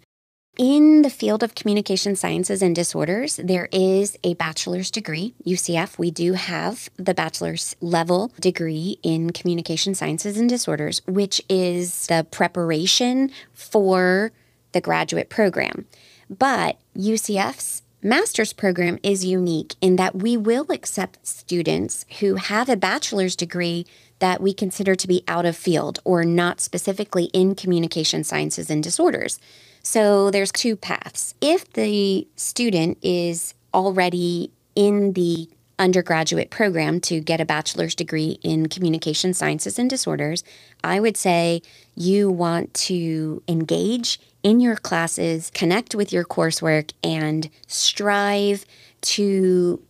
In 0.55 1.01
the 1.01 1.09
field 1.09 1.41
of 1.41 1.55
communication 1.55 2.15
sciences 2.15 2.61
and 2.61 2.75
disorders, 2.75 3.37
there 3.37 3.67
is 3.71 4.15
a 4.23 4.35
bachelor's 4.35 4.91
degree. 4.91 5.33
UCF, 5.47 5.97
we 5.97 6.11
do 6.11 6.33
have 6.33 6.91
the 6.95 7.15
bachelor's 7.15 7.75
level 7.81 8.31
degree 8.39 8.99
in 9.01 9.31
communication 9.31 9.95
sciences 9.95 10.37
and 10.37 10.47
disorders, 10.47 11.01
which 11.07 11.41
is 11.49 12.05
the 12.05 12.27
preparation 12.29 13.31
for 13.51 14.31
the 14.73 14.81
graduate 14.81 15.31
program. 15.31 15.87
But 16.29 16.77
UCF's 16.95 17.81
master's 18.03 18.53
program 18.53 18.99
is 19.01 19.25
unique 19.25 19.73
in 19.81 19.95
that 19.95 20.17
we 20.17 20.37
will 20.37 20.67
accept 20.69 21.25
students 21.25 22.05
who 22.19 22.35
have 22.35 22.69
a 22.69 22.77
bachelor's 22.77 23.35
degree 23.35 23.87
that 24.19 24.39
we 24.39 24.53
consider 24.53 24.93
to 24.93 25.07
be 25.07 25.23
out 25.27 25.47
of 25.47 25.57
field 25.57 25.97
or 26.03 26.23
not 26.23 26.61
specifically 26.61 27.25
in 27.33 27.55
communication 27.55 28.23
sciences 28.23 28.69
and 28.69 28.83
disorders. 28.83 29.39
So 29.83 30.31
there's 30.31 30.51
two 30.51 30.75
paths. 30.77 31.35
If 31.41 31.71
the 31.73 32.25
student 32.35 32.97
is 33.01 33.53
already 33.73 34.49
in 34.75 35.13
the 35.13 35.49
undergraduate 35.77 36.49
program 36.49 37.01
to 37.01 37.19
get 37.19 37.41
a 37.41 37.45
bachelor's 37.45 37.93
degree 37.93 38.39
in 38.43 38.69
communication 38.69 39.33
sciences 39.33 39.77
and 39.77 39.89
disorders, 39.89 40.43
I 40.83 40.99
would 40.99 41.17
say 41.17 41.61
you 41.95 42.31
want 42.31 42.73
to 42.75 43.43
engage 43.47 44.19
in 44.41 44.61
your 44.61 44.77
classes, 44.77 45.51
connect 45.53 45.95
with 45.95 46.13
your 46.13 46.23
coursework, 46.23 46.91
and 47.03 47.49
strive 47.67 48.65
to 49.01 49.81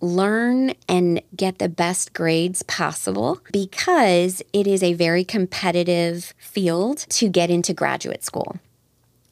learn 0.00 0.74
and 0.88 1.20
get 1.34 1.58
the 1.58 1.68
best 1.68 2.12
grades 2.12 2.62
possible 2.64 3.40
because 3.52 4.42
it 4.52 4.66
is 4.66 4.82
a 4.82 4.92
very 4.94 5.24
competitive 5.24 6.34
field 6.38 6.98
to 7.08 7.28
get 7.28 7.50
into 7.50 7.72
graduate 7.72 8.24
school. 8.24 8.58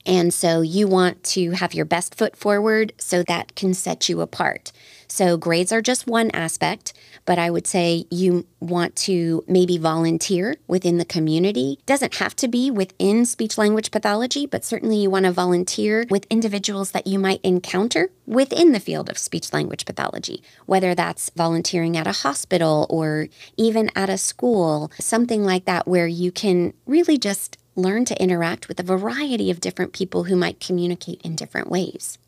And 0.06 0.32
so 0.32 0.60
you 0.60 0.86
want 0.86 1.24
to 1.24 1.50
have 1.50 1.74
your 1.74 1.84
best 1.84 2.14
foot 2.14 2.36
forward 2.36 2.92
so 2.96 3.24
that 3.24 3.56
can 3.56 3.74
set 3.74 4.08
you 4.08 4.20
apart. 4.20 4.70
So 5.08 5.36
grades 5.36 5.72
are 5.72 5.82
just 5.82 6.06
one 6.06 6.30
aspect, 6.32 6.92
but 7.24 7.38
I 7.38 7.50
would 7.50 7.66
say 7.66 8.06
you 8.10 8.46
want 8.60 8.96
to 8.96 9.44
maybe 9.48 9.78
volunteer 9.78 10.56
within 10.66 10.98
the 10.98 11.04
community. 11.04 11.78
Doesn't 11.86 12.16
have 12.16 12.36
to 12.36 12.48
be 12.48 12.70
within 12.70 13.24
speech 13.24 13.58
language 13.58 13.90
pathology, 13.90 14.46
but 14.46 14.64
certainly 14.64 14.96
you 14.98 15.10
want 15.10 15.24
to 15.24 15.32
volunteer 15.32 16.06
with 16.10 16.26
individuals 16.30 16.92
that 16.92 17.06
you 17.06 17.18
might 17.18 17.40
encounter 17.42 18.10
within 18.26 18.72
the 18.72 18.80
field 18.80 19.08
of 19.08 19.18
speech 19.18 19.52
language 19.52 19.84
pathology, 19.84 20.42
whether 20.66 20.94
that's 20.94 21.30
volunteering 21.30 21.96
at 21.96 22.06
a 22.06 22.12
hospital 22.12 22.86
or 22.90 23.28
even 23.56 23.90
at 23.96 24.10
a 24.10 24.18
school, 24.18 24.90
something 24.98 25.44
like 25.44 25.64
that 25.64 25.86
where 25.86 26.06
you 26.06 26.30
can 26.32 26.74
really 26.86 27.18
just 27.18 27.58
learn 27.76 28.04
to 28.06 28.20
interact 28.22 28.68
with 28.68 28.80
a 28.80 28.82
variety 28.82 29.50
of 29.50 29.60
different 29.60 29.92
people 29.92 30.24
who 30.24 30.34
might 30.34 30.60
communicate 30.60 31.20
in 31.22 31.36
different 31.36 31.70
ways. 31.70 32.18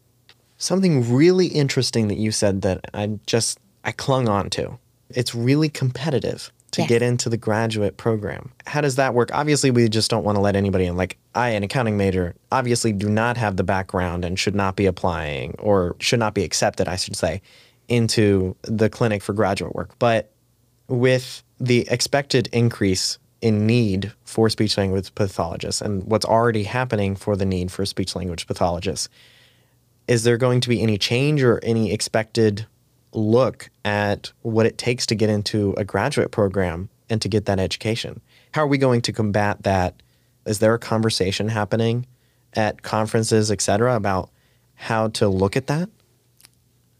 Something 0.58 1.12
really 1.12 1.46
interesting 1.46 2.08
that 2.08 2.18
you 2.18 2.30
said 2.32 2.62
that 2.62 2.84
I 2.94 3.18
just 3.26 3.58
I 3.84 3.92
clung 3.92 4.28
on 4.28 4.50
to. 4.50 4.78
It's 5.11 5.34
really 5.34 5.68
competitive 5.68 6.52
to 6.72 6.82
yes. 6.82 6.88
get 6.88 7.02
into 7.02 7.28
the 7.28 7.37
graduate 7.37 7.96
program. 7.96 8.52
How 8.66 8.80
does 8.80 8.96
that 8.96 9.14
work? 9.14 9.30
Obviously, 9.32 9.70
we 9.70 9.88
just 9.88 10.11
don't 10.11 10.24
want 10.24 10.37
to 10.37 10.42
let 10.42 10.54
anybody 10.54 10.84
in. 10.84 10.96
Like, 10.96 11.16
I, 11.34 11.50
an 11.50 11.62
accounting 11.62 11.96
major, 11.96 12.34
obviously 12.52 12.92
do 12.92 13.08
not 13.08 13.37
have 13.37 13.56
the 13.56 13.64
background 13.64 14.24
and 14.24 14.38
should 14.38 14.54
not 14.54 14.76
be 14.76 14.84
applying 14.84 15.54
or 15.58 15.96
should 15.98 16.18
not 16.18 16.34
be 16.34 16.44
accepted, 16.44 16.87
I 16.87 16.96
should 16.96 17.16
say, 17.16 17.40
into 17.88 18.54
the 18.62 18.90
clinic 18.90 19.22
for 19.22 19.32
graduate 19.32 19.74
work. 19.74 19.98
But 19.98 20.30
with 20.88 21.42
the 21.58 21.87
expected 21.90 22.48
increase 22.52 23.18
in 23.40 23.66
need 23.66 24.12
for 24.24 24.48
speech 24.48 24.77
language 24.77 25.14
pathologists 25.14 25.81
and 25.81 26.03
what's 26.05 26.24
already 26.24 26.64
happening 26.64 27.14
for 27.14 27.37
the 27.37 27.44
need 27.44 27.70
for 27.70 27.87
speech 27.87 28.16
language 28.16 28.46
pathologists. 28.46 29.09
Is 30.09 30.24
there 30.24 30.37
going 30.37 30.61
to 30.61 30.68
be 30.68 30.83
any 30.83 30.98
change 30.98 31.42
or 31.42 31.61
any 31.62 31.92
expected 31.92 32.66
look 33.12 33.70
at 33.85 34.33
what 34.42 34.66
it 34.66 34.79
takes 34.79 35.07
to 35.07 35.14
get 35.14 35.31
into 35.31 35.74
a 35.77 35.85
graduate 35.85 36.31
program 36.31 36.88
and 37.09 37.22
to 37.22 37.29
get 37.29 37.44
that 37.44 37.59
education? 37.59 38.20
How 38.53 38.62
are 38.62 38.66
we 38.66 38.79
going 38.79 39.03
to 39.03 39.12
combat 39.12 39.62
that? 39.62 40.03
Is 40.46 40.59
there 40.59 40.74
a 40.74 40.79
conversation 40.79 41.48
happening 41.48 42.07
at 42.55 42.83
conferences, 42.83 43.51
et 43.51 43.61
cetera, 43.61 43.94
about 43.94 44.31
how 44.74 45.09
to 45.09 45.29
look 45.29 45.57
at 45.57 45.66
that? 45.66 45.88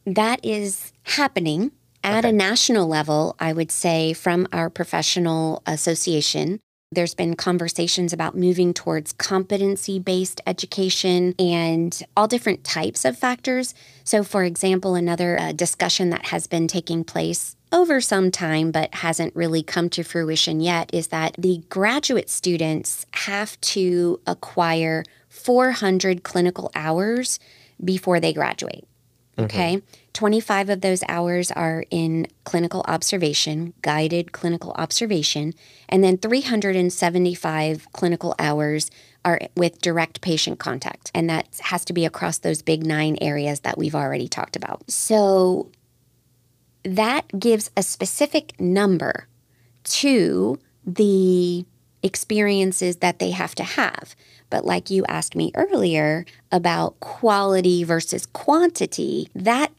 That 0.05 0.44
is 0.44 0.92
happening. 1.03 1.72
At 2.04 2.24
okay. 2.24 2.30
a 2.30 2.32
national 2.32 2.87
level, 2.87 3.37
I 3.38 3.52
would 3.52 3.72
say 3.72 4.12
from 4.12 4.46
our 4.52 4.70
professional 4.70 5.62
association, 5.66 6.61
there's 6.90 7.14
been 7.14 7.37
conversations 7.37 8.12
about 8.12 8.37
moving 8.37 8.72
towards 8.72 9.12
competency 9.12 9.98
based 9.98 10.40
education 10.46 11.34
and 11.38 12.02
all 12.16 12.26
different 12.26 12.64
types 12.64 13.04
of 13.04 13.18
factors. 13.18 13.74
So, 14.04 14.24
for 14.24 14.44
example, 14.44 14.94
another 14.94 15.38
uh, 15.38 15.52
discussion 15.52 16.11
that 16.11 16.26
has 16.26 16.46
been 16.46 16.66
taking 16.66 17.04
place 17.04 17.56
over 17.72 18.00
some 18.00 18.30
time 18.30 18.70
but 18.70 18.94
hasn't 18.94 19.37
really 19.37 19.62
come 19.62 19.90
to 19.90 20.02
fruition 20.02 20.61
yet 20.61 20.88
is 20.94 21.08
that 21.08 21.34
the 21.37 21.62
graduate 21.68 22.30
students 22.30 23.04
have 23.12 23.61
to 23.61 24.18
acquire 24.26 25.04
400 25.28 26.22
clinical 26.22 26.70
hours 26.74 27.38
before 27.84 28.18
they 28.18 28.32
graduate. 28.32 28.84
Okay. 29.38 29.76
Mm-hmm. 29.76 30.07
25 30.18 30.68
of 30.68 30.81
those 30.81 31.04
hours 31.07 31.52
are 31.52 31.85
in 31.92 32.26
clinical 32.42 32.85
observation, 32.88 33.72
guided 33.83 34.33
clinical 34.33 34.72
observation, 34.72 35.54
and 35.88 36.02
then 36.02 36.18
375 36.18 37.92
clinical 37.92 38.35
hours 38.37 38.90
are 39.24 39.38
with 39.57 39.81
direct 39.81 40.20
patient 40.20 40.59
contact. 40.59 41.12
And 41.14 41.31
that 41.31 41.46
has 41.61 41.85
to 41.85 41.92
be 41.92 42.04
across 42.04 42.38
those 42.38 42.62
big 42.62 42.85
nine 42.85 43.16
areas 43.20 43.61
that 43.61 43.78
we've 43.78 43.94
already 43.94 44.26
talked 44.26 44.57
about. 44.57 44.90
So 44.90 45.70
that 46.83 47.28
gives 47.38 47.70
a 47.76 47.85
specific 47.85 48.61
number 48.61 49.28
to 49.85 50.59
the 50.85 51.64
experiences 52.02 52.96
that 52.96 53.20
they 53.20 53.31
have 53.31 53.54
to 53.54 53.62
have. 53.62 54.16
But 54.50 54.64
like 54.64 54.90
you 54.90 55.04
asked 55.07 55.37
me 55.37 55.52
earlier 55.54 56.26
about 56.50 56.98
quality 56.98 57.85
versus 57.85 58.26
quantity, 58.26 59.28
that 59.37 59.70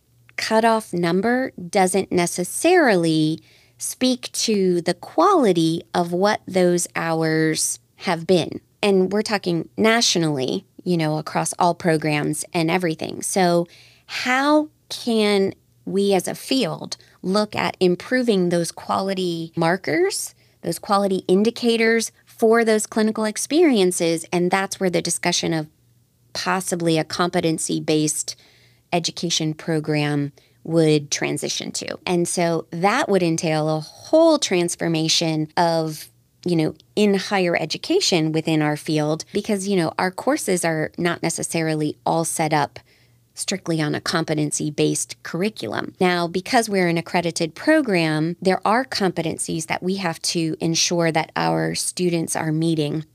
cutoff 0.50 0.92
number 0.94 1.52
doesn't 1.70 2.12
necessarily 2.12 3.40
speak 3.78 4.32
to 4.32 4.82
the 4.82 4.96
quality 4.96 5.84
of 5.94 6.12
what 6.12 6.42
those 6.48 6.88
hours 6.96 7.78
have 7.98 8.26
been. 8.26 8.60
And 8.82 9.12
we're 9.12 9.22
talking 9.22 9.70
nationally, 9.78 10.66
you 10.84 10.98
know, 10.98 11.20
across 11.20 11.54
all 11.60 11.76
programs 11.76 12.44
and 12.52 12.72
everything. 12.72 13.22
So, 13.22 13.68
how 14.08 14.70
can 14.90 15.54
we 15.86 16.16
as 16.16 16.28
a 16.28 16.34
field 16.34 16.98
look 17.22 17.56
at 17.56 17.78
improving 17.80 18.50
those 18.50 18.72
quality 18.72 19.54
markers, 19.56 20.34
those 20.64 20.80
quality 20.80 21.18
indicators 21.28 22.12
for 22.26 22.66
those 22.66 22.88
clinical 22.88 23.26
experiences? 23.26 24.26
And 24.34 24.50
that's 24.50 24.80
where 24.80 24.90
the 24.90 25.04
discussion 25.04 25.54
of 25.54 25.68
possibly 26.34 26.98
a 26.98 27.04
competency 27.04 27.80
based 27.80 28.36
education 28.94 29.54
program 29.54 30.32
would 30.64 31.10
transition 31.10 31.72
to. 31.72 31.98
And 32.06 32.28
so 32.28 32.68
that 32.72 33.10
would 33.10 33.24
entail 33.24 33.70
a 33.70 33.80
whole 33.80 34.38
transformation 34.40 35.48
of 35.58 36.10
you 36.46 36.56
know, 36.56 36.74
in 36.96 37.16
higher 37.16 37.56
education 37.56 38.32
within 38.32 38.62
our 38.62 38.78
field 38.78 39.26
because, 39.34 39.68
you 39.68 39.76
know, 39.76 39.94
our 40.00 40.12
courses 40.12 40.64
are 40.64 40.92
not 40.98 41.22
necessarily 41.22 41.98
all 42.06 42.24
set 42.24 42.54
up 42.54 42.80
strictly 43.34 43.82
on 43.82 43.96
a 43.96 44.02
competency 44.02 44.70
based 44.70 45.22
curriculum. 45.24 45.94
Now, 46.00 46.28
because 46.28 46.70
we're 46.70 46.88
an 46.88 46.98
accredited 46.98 47.56
program, 47.56 48.36
there 48.42 48.66
are 48.66 48.86
competencies 48.86 49.68
that 49.68 49.82
we 49.82 49.96
have 49.96 50.22
to 50.24 50.56
ensure 50.60 51.12
that 51.12 51.32
our 51.36 51.76
students 51.76 52.36
are 52.36 52.52
meeting. 52.52 53.06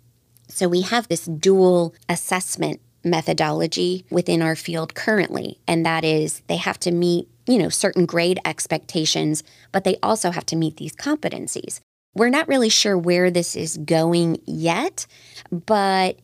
So 0.49 0.69
we 0.69 0.83
have 0.83 1.09
this 1.09 1.25
dual 1.25 1.95
assessment 2.09 2.81
methodology 3.05 4.05
within 4.11 4.43
our 4.43 4.57
field 4.57 4.95
currently, 4.95 5.59
and 5.67 5.85
that 5.85 6.05
is 6.05 6.43
they 6.49 6.57
have 6.57 6.79
to 6.81 6.91
meet 6.91 7.29
you 7.47 7.59
know, 7.59 7.69
certain 7.69 8.07
grade 8.07 8.39
expectations, 8.45 9.43
but 9.73 9.85
they 9.85 9.97
also 10.03 10.31
have 10.31 10.47
to 10.47 10.57
meet 10.57 10.77
these 10.77 10.95
competencies. 10.95 11.81
We're 12.15 12.31
not 12.31 12.49
really 12.49 12.69
sure 12.69 12.97
where 12.97 13.31
this 13.31 13.57
is 13.57 13.77
going 13.77 14.41
yet, 14.47 15.07
but 15.51 16.19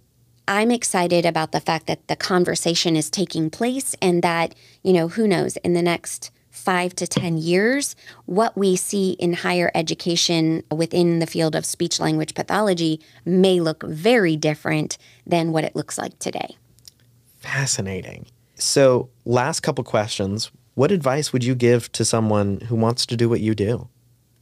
I'm 0.47 0.71
excited 0.71 1.27
about 1.27 1.53
the 1.53 1.61
fact 1.61 1.87
that 1.87 2.07
the 2.09 2.17
conversation 2.17 2.97
is 2.97 3.11
taking 3.11 3.51
place 3.51 3.95
and 4.01 4.23
that, 4.23 4.55
you 4.83 4.93
know, 4.93 5.09
who 5.09 5.27
knows, 5.27 5.57
in 5.59 5.75
the 5.75 5.83
next 5.83 6.31
five 6.51 6.95
to 6.97 7.07
10 7.07 7.39
years, 7.39 7.97
what 8.27 8.57
we 8.57 8.77
see 8.77 9.13
in 9.13 9.33
higher 9.33 9.71
education 9.75 10.63
within 10.71 11.19
the 11.19 11.27
field 11.27 11.55
of 11.55 11.65
speech 11.65 12.01
language 12.01 12.35
pathology 12.35 13.01
may 13.25 13.61
look 13.61 13.83
very 13.85 14.37
different 14.37 14.99
than 15.27 15.53
what 15.53 15.65
it 15.65 15.77
looks 15.77 15.97
like 15.97 16.19
today. 16.19 16.57
Fascinating. 17.41 18.27
So, 18.55 19.09
last 19.25 19.61
couple 19.61 19.83
questions. 19.83 20.51
What 20.75 20.93
advice 20.93 21.33
would 21.33 21.43
you 21.43 21.55
give 21.55 21.91
to 21.93 22.05
someone 22.05 22.61
who 22.61 22.77
wants 22.77 23.07
to 23.07 23.17
do 23.17 23.29
what 23.29 23.41
you 23.41 23.55
do? 23.55 23.89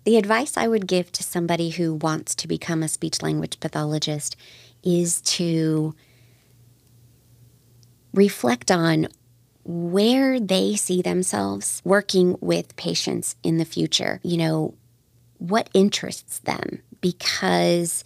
The 0.05 0.17
advice 0.17 0.57
I 0.57 0.69
would 0.69 0.87
give 0.87 1.13
to 1.13 1.23
somebody 1.23 1.71
who 1.71 1.95
wants 1.95 2.35
to 2.37 2.49
become 2.49 2.83
a 2.83 2.89
speech 2.89 3.23
language 3.23 3.61
pathologist 3.61 4.37
is 4.83 5.21
to 5.23 5.95
reflect 8.13 8.71
on 8.71 9.09
where 9.65 10.41
they 10.41 10.77
see 10.77 11.03
themselves 11.03 11.83
working 11.85 12.37
with 12.41 12.75
patients 12.77 13.37
in 13.43 13.59
the 13.59 13.65
future. 13.65 14.21
You 14.23 14.39
know, 14.39 14.75
what 15.39 15.69
interests 15.75 16.41
them, 16.41 16.81
because 17.01 18.03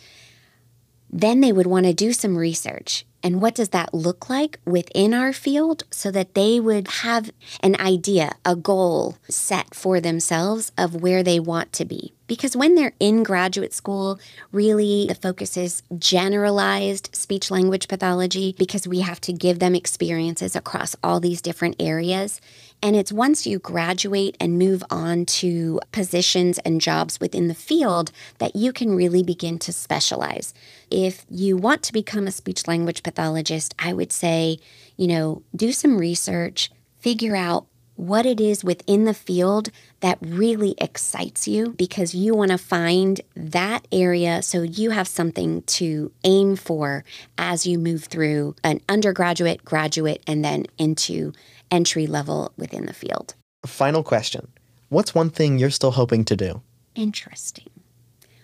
then 1.11 1.40
they 1.40 1.52
would 1.52 1.66
want 1.66 1.87
to 1.87 1.94
do 1.94 2.12
some 2.12 2.37
research 2.37 3.07
and 3.23 3.41
what 3.41 3.55
does 3.55 3.71
that 3.71 3.95
look 3.95 4.29
like 4.29 4.59
within 4.65 5.15
our 5.15 5.33
field 5.33 5.85
so 5.91 6.11
that 6.11 6.35
they 6.35 6.59
would 6.59 6.89
have 6.89 7.31
an 7.61 7.77
idea, 7.81 8.33
a 8.45 8.57
goal 8.57 9.17
set 9.29 9.75
for 9.75 10.01
themselves 10.01 10.73
of 10.77 11.03
where 11.03 11.23
they 11.23 11.39
want 11.39 11.73
to 11.75 11.85
be? 11.85 12.13
Because 12.33 12.57
when 12.57 12.77
they're 12.77 12.95
in 12.99 13.25
graduate 13.25 13.75
school, 13.75 14.18
really 14.53 15.05
the 15.07 15.14
focus 15.14 15.59
is 15.59 15.83
generalized 15.99 17.14
speech 17.14 17.51
language 17.51 17.88
pathology 17.88 18.55
because 18.57 18.88
we 18.88 19.01
have 19.01 19.21
to 19.21 19.35
give 19.35 19.59
them 19.59 19.75
experiences 19.75 20.57
across 20.57 20.97
all 21.05 21.21
these 21.21 21.42
different 21.42 21.77
areas. 21.79 22.40
And 22.83 22.97
it's 22.97 23.12
once 23.12 23.47
you 23.47 23.59
graduate 23.59 24.35
and 24.40 24.59
move 24.59 24.83
on 24.88 25.27
to 25.27 25.79
positions 25.92 26.59
and 26.61 26.81
jobs 26.81 27.21
within 27.21 27.49
the 27.49 27.55
field 27.55 28.12
that 28.38 28.57
you 28.57 28.73
can 28.73 28.97
really 28.97 29.23
begin 29.23 29.59
to 29.59 29.71
specialize. 29.71 30.55
If 30.90 31.27
you 31.29 31.59
want 31.59 31.83
to 31.83 31.92
become 31.92 32.27
a 32.27 32.33
speech 32.33 32.66
language 32.66 33.03
pathologist, 33.03 33.75
I 33.79 33.92
would 33.92 34.11
say, 34.11 34.57
you 34.97 35.07
know, 35.07 35.42
do 35.55 35.71
some 35.71 35.99
research, 35.99 36.71
figure 36.99 37.37
out 37.37 37.66
what 37.96 38.26
it 38.26 38.40
is 38.40 38.64
within 38.64 39.05
the 39.05 39.14
field 39.14 39.70
that 40.00 40.18
really 40.20 40.74
excites 40.78 41.46
you 41.46 41.70
because 41.70 42.14
you 42.14 42.35
want 42.35 42.50
to 42.50 42.59
find 42.59 43.20
that 43.37 43.87
area 43.92 44.42
so 44.42 44.62
you 44.62 44.90
have 44.90 45.07
something 45.07 45.62
to 45.62 46.11
aim 46.24 46.57
for 46.57 47.05
as 47.38 47.66
you 47.66 47.78
move 47.78 48.05
through 48.05 48.55
an 48.64 48.81
undergraduate, 48.88 49.64
graduate, 49.64 50.22
and 50.26 50.44
then 50.44 50.64
into 50.78 51.33
entry 51.70 52.07
level 52.07 52.52
within 52.57 52.87
the 52.87 52.92
field. 52.92 53.35
Final 53.66 54.02
question 54.02 54.48
What's 54.88 55.14
one 55.14 55.31
thing 55.31 55.59
you're 55.59 55.70
still 55.70 55.92
hoping 55.92 56.24
to 56.26 56.37
do? 56.37 56.61
Interesting. 56.94 57.70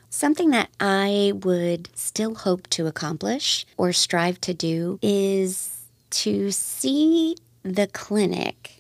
Something 0.08 0.50
that 0.50 0.70
I 0.80 1.32
would 1.34 1.90
still 1.94 2.34
hope 2.34 2.66
to 2.68 2.87
accomplish 2.87 3.66
or 3.76 3.92
strive 3.92 4.40
to 4.40 4.54
do 4.54 4.98
is 5.02 5.82
to 6.11 6.50
see 6.50 7.37
the 7.62 7.87
clinic, 7.88 8.78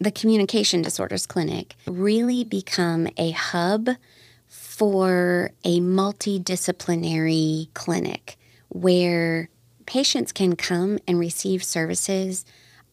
the 0.00 0.10
communication 0.10 0.82
disorders 0.82 1.26
clinic, 1.26 1.74
really 1.86 2.44
become 2.44 3.08
a 3.16 3.32
hub 3.32 3.88
for 4.48 5.50
a 5.64 5.80
multidisciplinary 5.80 7.72
clinic 7.74 8.36
where 8.68 9.48
patients 9.86 10.32
can 10.32 10.54
come 10.56 10.98
and 11.06 11.18
receive 11.18 11.64
services 11.64 12.44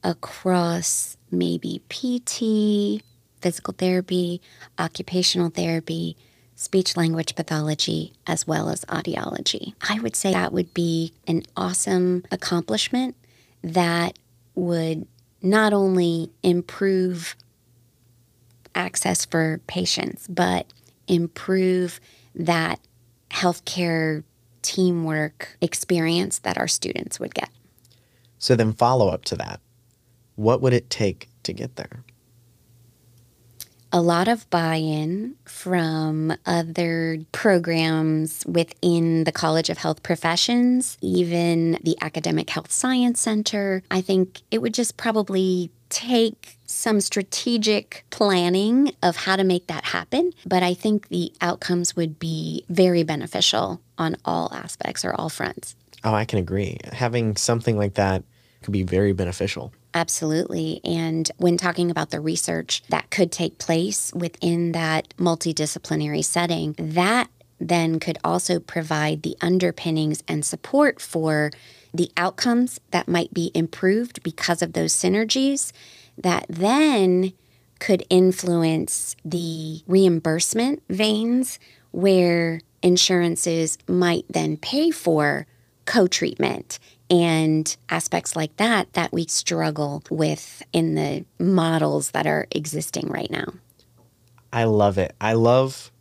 across 0.04 1.18
maybe 1.32 1.82
PT, 1.89 3.04
physical 3.41 3.74
therapy, 3.78 4.41
occupational 4.80 5.50
therapy, 5.50 6.18
speech 6.56 6.96
language 6.96 7.36
pathology, 7.36 8.13
as 8.26 8.48
well 8.48 8.70
as 8.70 8.86
audiology. 8.86 9.74
I 9.88 10.00
would 10.00 10.15
say 10.15 10.32
that 10.32 10.54
would 10.54 10.74
be 10.74 11.13
an 11.28 11.44
awesome 11.56 12.24
accomplishment 12.32 13.15
that 13.62 14.18
would 14.56 15.06
not 15.45 15.73
only 15.73 16.29
improve 16.43 17.36
access 18.73 19.25
for 19.25 19.62
patients, 19.67 20.27
but 20.27 20.71
improve 21.08 21.99
that 22.34 22.79
healthcare 23.29 24.23
teamwork 24.62 25.58
experience 25.62 26.39
that 26.39 26.58
our 26.58 26.67
students 26.67 27.19
would 27.19 27.34
get. 27.34 27.49
So, 28.39 28.55
then 28.55 28.73
follow 28.73 29.08
up 29.08 29.23
to 29.25 29.36
that 29.38 29.62
what 30.36 30.62
would 30.62 30.73
it 30.73 30.89
take 30.89 31.29
to 31.43 31.53
get 31.53 31.75
there? 31.75 32.03
A 33.95 34.01
lot 34.01 34.27
of 34.27 34.47
buy 34.49 34.75
in 34.75 35.36
from 35.45 36.34
other 36.45 37.17
programs 37.31 38.45
within 38.45 39.23
the 39.23 39.31
College 39.31 39.69
of 39.69 39.77
Health 39.77 40.03
Professions, 40.03 40.97
even 40.99 41.79
the 41.81 41.95
Academic 42.01 42.49
Health 42.49 42.73
Science 42.73 43.21
Center. 43.21 43.84
I 43.89 44.01
think 44.01 44.41
it 44.51 44.62
would 44.62 44.73
just 44.73 44.97
probably 44.97 45.71
take 45.88 46.58
some 46.65 46.99
strategic 46.99 48.03
planning 48.10 48.91
of 49.01 49.15
how 49.15 49.38
to 49.38 49.45
make 49.45 49.67
that 49.67 49.86
happen. 49.86 50.34
But 50.45 50.62
I 50.62 50.73
think 50.73 51.08
the 51.08 51.31
outcomes 51.39 51.95
would 51.95 52.19
be 52.19 52.65
very 52.67 53.03
beneficial 53.03 53.79
on 53.97 54.17
all 54.25 54.53
aspects 54.53 55.05
or 55.05 55.13
all 55.13 55.29
fronts. 55.29 55.73
Oh, 56.03 56.13
I 56.13 56.25
can 56.25 56.39
agree. 56.39 56.79
Having 56.91 57.38
something 57.38 57.77
like 57.77 57.93
that 57.93 58.25
could 58.62 58.73
be 58.73 58.84
very 58.84 59.13
beneficial. 59.13 59.71
Absolutely. 59.95 60.81
And 60.84 61.31
when 61.38 61.55
talking 61.55 61.89
about 61.89 62.12
the 62.12 62.19
research 62.19 62.84
that 62.89 63.10
could 63.10 63.31
take 63.31 63.58
place 63.58 64.12
within 64.13 64.73
that 64.73 65.13
multidisciplinary 65.17 66.23
setting, 66.23 66.75
that 66.77 67.29
then 67.62 68.01
could 68.01 68.17
also 68.21 68.60
provide 68.60 69.23
the 69.23 69.38
underpinnings 69.39 70.21
and 70.27 70.45
support 70.45 70.99
for 70.99 71.49
the 71.93 72.12
outcomes 72.17 72.81
that 72.91 73.08
might 73.08 73.34
be 73.34 73.51
improved 73.55 74.21
because 74.21 74.62
of 74.62 74.73
those 74.73 74.93
synergies 74.93 75.71
that 76.17 76.45
then 76.49 77.31
could 77.79 78.03
influence 78.10 79.15
the 79.23 79.81
reimbursement 79.88 80.84
veins 80.89 81.58
where 81.91 82.60
insurances 82.81 83.77
might 83.88 84.25
then 84.29 84.58
pay 84.58 84.91
for 84.91 85.47
co 85.86 86.05
treatment 86.05 86.79
and 87.10 87.76
aspects 87.89 88.36
like 88.36 88.56
that 88.58 88.91
that 88.94 89.12
we 89.13 89.26
struggle 89.28 90.04
with 90.10 90.63
in 90.74 90.96
the 90.96 91.26
models 91.39 92.12
that 92.12 92.26
are 92.26 92.48
existing 92.52 93.08
right 93.10 93.30
now. 93.30 93.54
I 94.52 94.63
love 94.63 94.98
it. 94.98 95.15
I 95.20 95.34
love 95.34 95.91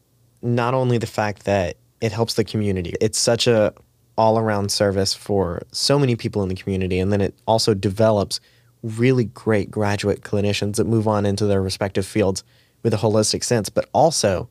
not 0.43 0.75
only 0.75 0.99
the 0.99 1.07
fact 1.07 1.45
that 1.45 1.77
it 2.01 2.13
helps 2.13 2.35
the 2.35 2.45
community. 2.45 2.95
It's 3.01 3.19
such 3.19 3.47
a 3.47 3.73
all-around 4.17 4.71
service 4.71 5.13
for 5.13 5.63
so 5.73 5.99
many 5.99 6.15
people 6.15 6.43
in 6.43 6.49
the 6.49 6.55
community 6.55 7.01
and 7.01 7.13
then 7.13 7.21
it 7.21 7.35
also 7.47 7.75
develops 7.75 8.39
really 8.83 9.25
great 9.25 9.71
graduate 9.71 10.21
clinicians 10.21 10.77
that 10.77 10.85
move 10.85 11.09
on 11.09 11.27
into 11.27 11.47
their 11.47 11.63
respective 11.63 12.07
fields 12.07 12.45
with 12.83 12.95
a 12.95 12.99
holistic 12.99 13.43
sense, 13.43 13.69
but 13.69 13.89
also 13.93 14.49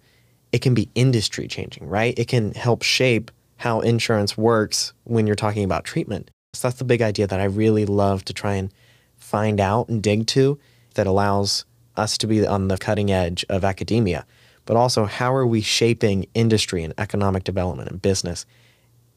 it 0.52 0.62
can 0.62 0.74
be 0.74 0.90
industry 0.96 1.48
changing, 1.48 1.88
right? 1.88 2.18
It 2.18 2.28
can 2.28 2.54
help 2.54 2.82
shape 2.82 3.32
how 3.58 3.80
insurance 3.80 4.38
works 4.38 4.94
when 5.06 5.28
you're 5.28 5.36
talking 5.36 5.64
about 5.64 5.86
treatment. 5.86 6.30
So 6.54 6.68
that's 6.68 6.78
the 6.78 6.86
big 6.86 7.02
idea 7.02 7.28
that 7.28 7.40
I 7.40 7.46
really 7.46 7.86
love 7.86 8.24
to 8.26 8.34
try 8.34 8.56
and 8.56 8.72
find 9.18 9.60
out 9.60 9.90
and 9.90 10.04
dig 10.04 10.28
to 10.28 10.60
that 10.94 11.08
allows 11.08 11.66
us 11.96 12.18
to 12.20 12.28
be 12.28 12.46
on 12.46 12.68
the 12.68 12.78
cutting 12.78 13.12
edge 13.12 13.44
of 13.50 13.64
academia. 13.64 14.26
But 14.66 14.78
also, 14.78 15.06
how 15.06 15.34
are 15.34 15.46
we 15.46 15.62
shaping 15.62 16.28
industry 16.34 16.84
and 16.84 16.94
economic 16.98 17.44
development 17.44 17.90
and 17.90 18.02
business? 18.02 18.46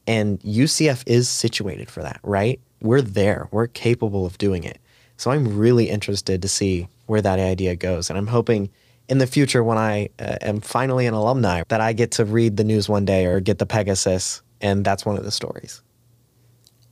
And 0.05 0.39
UCF 0.41 1.03
is 1.05 1.29
situated 1.29 1.89
for 1.89 2.01
that, 2.01 2.19
right? 2.23 2.59
We're 2.81 3.01
there, 3.01 3.47
we're 3.51 3.67
capable 3.67 4.25
of 4.25 4.37
doing 4.37 4.63
it. 4.63 4.79
So 5.17 5.31
I'm 5.31 5.57
really 5.57 5.89
interested 5.89 6.41
to 6.41 6.47
see 6.47 6.87
where 7.05 7.21
that 7.21 7.39
idea 7.39 7.75
goes. 7.75 8.09
And 8.09 8.17
I'm 8.17 8.27
hoping 8.27 8.69
in 9.09 9.19
the 9.19 9.27
future, 9.27 9.63
when 9.63 9.77
I 9.77 10.09
uh, 10.19 10.37
am 10.41 10.59
finally 10.59 11.05
an 11.05 11.13
alumni, 11.13 11.63
that 11.69 11.81
I 11.81 11.93
get 11.93 12.11
to 12.11 12.25
read 12.25 12.57
the 12.57 12.63
news 12.63 12.89
one 12.89 13.05
day 13.05 13.25
or 13.25 13.39
get 13.39 13.57
the 13.57 13.65
Pegasus, 13.65 14.41
and 14.59 14.83
that's 14.83 15.05
one 15.05 15.17
of 15.17 15.23
the 15.23 15.31
stories. 15.31 15.81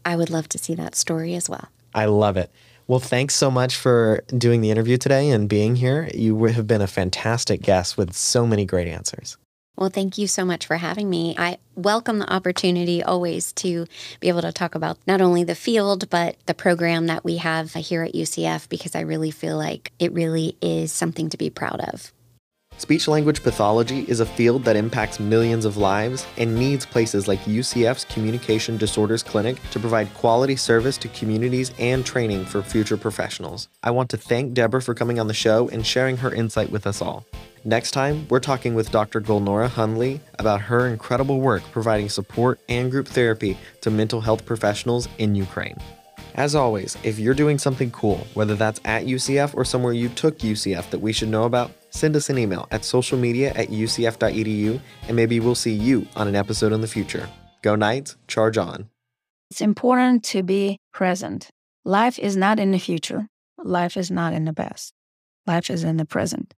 I 0.05 0.15
would 0.15 0.29
love 0.29 0.47
to 0.49 0.57
see 0.57 0.75
that 0.75 0.95
story 0.95 1.33
as 1.35 1.49
well. 1.49 1.67
I 1.93 2.05
love 2.05 2.37
it. 2.37 2.51
Well, 2.87 2.99
thanks 2.99 3.33
so 3.35 3.49
much 3.49 3.75
for 3.75 4.23
doing 4.37 4.61
the 4.61 4.69
interview 4.69 4.97
today 4.97 5.29
and 5.31 5.49
being 5.49 5.75
here. 5.75 6.09
You 6.13 6.43
have 6.45 6.67
been 6.67 6.81
a 6.81 6.87
fantastic 6.87 7.63
guest 7.63 7.97
with 7.97 8.13
so 8.13 8.45
many 8.45 8.63
great 8.63 8.87
answers. 8.87 9.37
Well, 9.75 9.89
thank 9.89 10.17
you 10.17 10.27
so 10.27 10.45
much 10.45 10.67
for 10.67 10.77
having 10.77 11.09
me. 11.09 11.35
I 11.37 11.57
welcome 11.75 12.19
the 12.19 12.31
opportunity 12.31 13.03
always 13.03 13.51
to 13.53 13.87
be 14.21 14.29
able 14.29 14.41
to 14.43 14.53
talk 14.53 14.75
about 14.75 14.97
not 15.05 15.19
only 15.19 15.43
the 15.43 15.55
field, 15.55 16.09
but 16.09 16.37
the 16.45 16.53
program 16.53 17.07
that 17.07 17.25
we 17.25 17.37
have 17.37 17.73
here 17.73 18.03
at 18.03 18.13
UCF 18.13 18.69
because 18.69 18.95
I 18.95 19.01
really 19.01 19.31
feel 19.31 19.57
like 19.57 19.91
it 19.99 20.13
really 20.13 20.55
is 20.61 20.93
something 20.93 21.29
to 21.29 21.37
be 21.37 21.49
proud 21.49 21.81
of. 21.81 22.13
Speech 22.77 23.07
language 23.07 23.41
pathology 23.41 24.01
is 24.09 24.19
a 24.19 24.25
field 24.25 24.65
that 24.65 24.75
impacts 24.75 25.17
millions 25.17 25.63
of 25.63 25.77
lives 25.77 26.27
and 26.38 26.53
needs 26.53 26.85
places 26.85 27.25
like 27.25 27.39
UCF's 27.45 28.03
Communication 28.03 28.75
Disorders 28.75 29.23
Clinic 29.23 29.61
to 29.71 29.79
provide 29.79 30.13
quality 30.13 30.57
service 30.57 30.97
to 30.97 31.07
communities 31.09 31.71
and 31.79 32.05
training 32.05 32.43
for 32.43 32.61
future 32.61 32.97
professionals. 32.97 33.69
I 33.81 33.91
want 33.91 34.09
to 34.09 34.17
thank 34.17 34.53
Deborah 34.53 34.81
for 34.81 34.93
coming 34.93 35.21
on 35.21 35.27
the 35.27 35.33
show 35.33 35.69
and 35.69 35.88
sharing 35.88 36.17
her 36.17 36.33
insight 36.33 36.69
with 36.69 36.85
us 36.85 37.01
all. 37.01 37.25
Next 37.63 37.91
time, 37.91 38.27
we're 38.29 38.41
talking 38.41 38.75
with 38.75 38.91
Dr. 38.91 39.21
Golnora 39.21 39.69
Hunley 39.69 40.19
about 40.38 40.59
her 40.59 40.88
incredible 40.88 41.39
work 41.39 41.63
providing 41.71 42.09
support 42.09 42.59
and 42.67 42.91
group 42.91 43.07
therapy 43.07 43.57
to 43.81 43.89
mental 43.89 44.19
health 44.19 44.45
professionals 44.45 45.07
in 45.17 45.33
Ukraine. 45.33 45.77
As 46.35 46.53
always, 46.53 46.97
if 47.03 47.17
you're 47.17 47.33
doing 47.33 47.57
something 47.57 47.89
cool, 47.91 48.27
whether 48.33 48.55
that's 48.55 48.81
at 48.83 49.05
UCF 49.05 49.55
or 49.55 49.63
somewhere 49.63 49.93
you 49.93 50.09
took 50.09 50.39
UCF 50.39 50.89
that 50.89 50.99
we 50.99 51.13
should 51.13 51.29
know 51.29 51.45
about, 51.45 51.71
send 51.95 52.15
us 52.15 52.29
an 52.29 52.38
email 52.38 52.67
at 52.71 52.81
socialmedia 52.81 53.58
at 53.58 53.69
ucf.edu 53.69 54.79
and 55.08 55.15
maybe 55.15 55.39
we'll 55.39 55.55
see 55.55 55.73
you 55.73 56.08
on 56.15 56.27
an 56.27 56.36
episode 56.36 56.73
in 56.73 56.81
the 56.81 56.88
future. 56.88 57.29
Go 57.62 57.75
Knights, 57.75 58.15
charge 58.27 58.58
on. 58.58 58.89
It's 59.49 59.62
important 59.62 60.23
to 60.25 60.43
be 60.43 60.77
present. 60.93 61.49
Life 61.84 62.19
is 62.19 62.36
not 62.36 62.60
in 62.60 62.71
the 62.71 62.79
future, 62.79 63.27
life 63.58 63.95
is 63.95 64.10
not 64.12 64.34
in 64.34 64.45
the 64.45 64.53
past, 64.53 64.93
life 65.45 65.69
is 65.69 65.84
in 65.84 65.97
the 65.97 66.05
present 66.05 66.53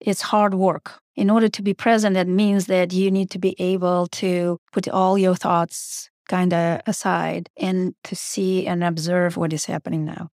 it's 0.00 0.22
hard 0.22 0.54
work. 0.54 0.98
In 1.16 1.30
order 1.30 1.48
to 1.48 1.62
be 1.62 1.74
present, 1.74 2.14
that 2.14 2.28
means 2.28 2.66
that 2.66 2.92
you 2.92 3.10
need 3.10 3.30
to 3.30 3.38
be 3.38 3.54
able 3.58 4.06
to 4.06 4.58
put 4.72 4.88
all 4.88 5.18
your 5.18 5.34
thoughts 5.34 6.08
kind 6.28 6.52
of 6.52 6.80
aside 6.86 7.50
and 7.56 7.94
to 8.04 8.14
see 8.16 8.66
and 8.66 8.82
observe 8.82 9.36
what 9.36 9.52
is 9.52 9.66
happening 9.66 10.04
now. 10.04 10.28